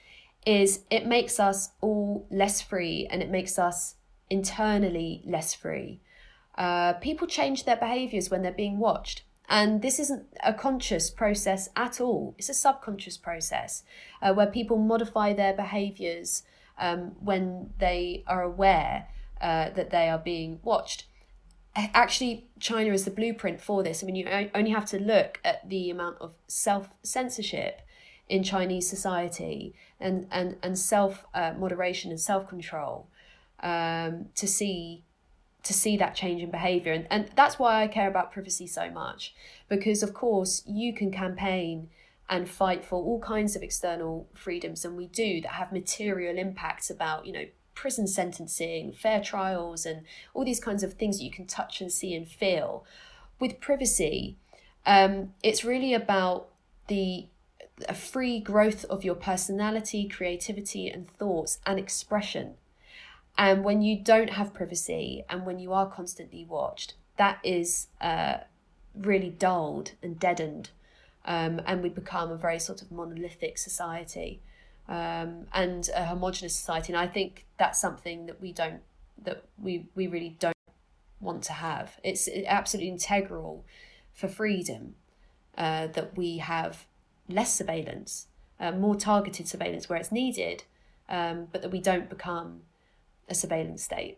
is 0.46 0.82
it 0.90 1.06
makes 1.06 1.40
us 1.40 1.72
all 1.80 2.28
less 2.30 2.62
free 2.62 3.08
and 3.10 3.22
it 3.22 3.30
makes 3.30 3.58
us 3.58 3.96
internally 4.30 5.22
less 5.26 5.54
free. 5.54 6.02
Uh, 6.58 6.94
people 6.94 7.28
change 7.28 7.64
their 7.64 7.78
behaviors 7.78 8.30
when 8.30 8.42
they're 8.42 8.52
being 8.52 8.80
watched. 8.80 9.24
And 9.48 9.82
this 9.82 10.00
isn't 10.00 10.26
a 10.44 10.54
conscious 10.54 11.10
process 11.10 11.70
at 11.76 12.00
all. 12.00 12.36
It's 12.38 12.50
a 12.50 12.54
subconscious 12.54 13.18
process 13.18 13.84
uh, 14.22 14.34
where 14.34 14.48
people 14.48 14.78
modify 14.78 15.34
their 15.34 15.54
behaviors 15.54 16.44
um, 16.78 17.16
when 17.20 17.72
they 17.80 18.24
are 18.28 18.42
aware 18.42 19.08
uh, 19.40 19.70
that 19.72 19.90
they 19.90 20.10
are 20.10 20.20
being 20.20 20.60
watched. 20.64 21.06
Actually, 21.76 22.48
China 22.60 22.92
is 22.92 23.06
the 23.06 23.12
blueprint 23.12 23.62
for 23.62 23.82
this. 23.82 24.04
I 24.04 24.06
mean, 24.06 24.16
you 24.16 24.50
only 24.54 24.72
have 24.72 24.86
to 24.88 25.00
look 25.00 25.40
at 25.46 25.70
the 25.70 25.90
amount 25.90 26.18
of 26.20 26.34
self 26.48 26.90
censorship 27.02 27.82
in 28.28 28.44
Chinese 28.44 28.90
society 28.90 29.74
and, 30.00 30.28
and, 30.32 30.58
and 30.64 30.78
self 30.78 31.26
uh, 31.34 31.54
moderation 31.58 32.12
and 32.12 32.20
self 32.20 32.48
control 32.48 33.08
um, 33.62 34.28
to 34.36 34.48
see 34.48 35.04
to 35.64 35.74
see 35.74 35.96
that 35.96 36.16
change 36.16 36.42
in 36.42 36.50
behavior 36.50 36.92
and, 36.92 37.06
and 37.12 37.30
that's 37.36 37.60
why 37.60 37.84
I 37.84 37.88
care 37.88 38.08
about 38.08 38.32
privacy 38.32 38.66
so 38.66 38.90
much 38.90 39.36
because 39.70 40.02
of 40.02 40.12
course 40.12 40.64
you 40.66 40.92
can 40.92 41.12
campaign 41.12 41.88
and 42.30 42.50
fight 42.50 42.86
for 42.86 42.96
all 43.04 43.20
kinds 43.20 43.56
of 43.56 43.64
external 43.64 44.28
freedoms 44.34 44.86
and 44.86 44.96
we 44.96 45.08
do 45.08 45.42
that 45.42 45.54
have 45.54 45.72
material 45.72 46.38
impacts 46.38 46.90
about 46.90 47.26
you 47.26 47.34
know 47.34 47.46
prison 47.74 48.08
sentencing 48.08 48.92
fair 48.94 49.22
trials 49.22 49.86
and 49.86 50.04
all 50.34 50.46
these 50.46 50.60
kinds 50.60 50.84
of 50.84 50.94
things 50.94 51.18
that 51.18 51.24
you 51.24 51.32
can 51.32 51.46
touch 51.46 51.82
and 51.82 51.92
see 51.92 52.14
and 52.14 52.28
feel 52.28 52.86
with 53.40 53.60
privacy 53.60 54.38
um, 54.86 55.34
it's 55.44 55.64
really 55.64 55.94
about 55.94 56.50
the 56.88 57.28
a 57.88 57.94
free 57.94 58.40
growth 58.40 58.86
of 58.86 59.04
your 59.04 59.16
personality, 59.16 60.08
creativity, 60.08 60.88
and 60.88 61.10
thoughts 61.10 61.60
and 61.66 61.80
expression. 61.80 62.56
And 63.38 63.64
when 63.64 63.82
you 63.82 63.98
don't 63.98 64.32
have 64.32 64.54
privacy 64.54 65.24
and 65.30 65.46
when 65.46 65.60
you 65.60 65.74
are 65.74 65.90
constantly 65.90 66.46
watched, 66.46 66.96
that 67.18 67.40
is 67.44 67.88
uh, 68.00 68.38
really 68.96 69.30
dulled 69.30 69.94
and 70.04 70.20
deadened. 70.20 70.70
Um, 71.26 71.62
and 71.66 71.84
we 71.84 71.90
become 71.90 72.32
a 72.32 72.38
very 72.38 72.60
sort 72.60 72.82
of 72.82 72.92
monolithic 72.92 73.58
society 73.58 74.42
um, 74.90 75.46
and 75.54 75.90
a 75.96 76.06
homogenous 76.06 76.56
society. 76.56 76.94
And 76.94 77.00
I 77.00 77.08
think 77.08 77.46
that's 77.58 77.80
something 77.80 78.26
that 78.26 78.42
we 78.42 78.52
don't, 78.52 78.82
that 79.24 79.46
we, 79.62 79.88
we 79.96 80.08
really 80.08 80.36
don't 80.40 80.56
want 81.20 81.44
to 81.44 81.54
have. 81.54 82.00
It's 82.04 82.28
absolutely 82.48 82.90
integral 82.90 83.66
for 84.14 84.28
freedom 84.28 84.96
uh, 85.58 85.88
that 85.88 86.18
we 86.18 86.40
have 86.40 86.86
less 87.30 87.56
surveillance, 87.56 88.28
uh, 88.60 88.72
more 88.72 88.96
targeted 88.96 89.48
surveillance 89.48 89.88
where 89.88 90.00
it's 90.00 90.12
needed, 90.12 90.64
um, 91.08 91.48
but 91.52 91.62
that 91.62 91.72
we 91.72 91.80
don't 91.80 92.10
become 92.10 92.62
a 93.30 93.36
surveillance 93.36 93.84
state. 93.84 94.18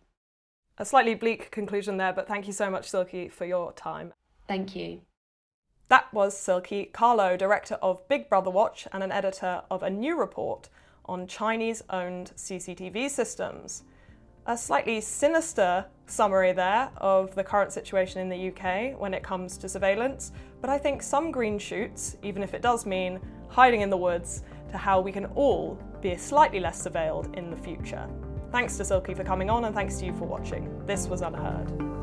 A 0.78 0.86
slightly 0.86 1.14
bleak 1.14 1.52
conclusion 1.52 1.98
there, 1.98 2.14
but 2.14 2.28
thank 2.28 2.48
you 2.48 2.54
so 2.54 2.70
much, 2.70 2.90
Silkie, 2.90 3.32
for 3.32 3.46
your 3.46 3.74
time. 3.74 4.14
Thank 4.48 4.76
you. 4.76 5.02
That 5.90 6.12
was 6.14 6.36
Silkie 6.36 6.92
Carlo, 6.92 7.36
director 7.38 7.76
of 7.76 8.08
Big 8.08 8.30
Brother 8.30 8.50
Watch 8.50 8.88
and 8.92 9.04
an 9.04 9.12
editor 9.12 9.62
of 9.70 9.84
a 9.84 9.90
new 9.90 10.18
report 10.18 10.70
on 11.06 11.28
Chinese 11.28 11.84
owned 11.90 12.32
CCTV 12.36 13.10
systems. 13.10 13.84
A 14.46 14.58
slightly 14.58 15.02
sinister 15.02 15.86
summary 16.06 16.52
there 16.52 16.90
of 16.98 17.36
the 17.36 17.44
current 17.44 17.72
situation 17.72 18.22
in 18.22 18.30
the 18.30 18.50
UK 18.50 19.00
when 19.00 19.14
it 19.14 19.24
comes 19.24 19.58
to 19.58 19.70
surveillance, 19.70 20.32
but 20.62 20.70
I 20.70 20.78
think 20.78 21.02
some 21.02 21.32
green 21.32 21.60
shoots, 21.60 22.18
even 22.24 22.44
if 22.44 22.54
it 22.54 22.62
does 22.62 22.86
mean 22.86 23.20
hiding 23.50 23.82
in 23.82 23.90
the 23.90 23.98
woods, 23.98 24.44
to 24.72 24.78
how 24.78 25.00
we 25.00 25.12
can 25.12 25.26
all 25.28 25.78
be 26.02 26.18
slightly 26.18 26.60
less 26.60 26.86
surveilled 26.86 27.34
in 27.38 27.50
the 27.50 27.58
future. 27.58 28.08
Thanks 28.52 28.78
to 28.78 28.86
Silky 28.86 29.14
for 29.14 29.24
coming 29.24 29.50
on, 29.50 29.66
and 29.66 29.76
thanks 29.76 29.98
to 30.00 30.06
you 30.06 30.14
for 30.14 30.26
watching. 30.26 30.86
This 30.86 31.08
was 31.08 31.22
Unheard. 31.22 32.03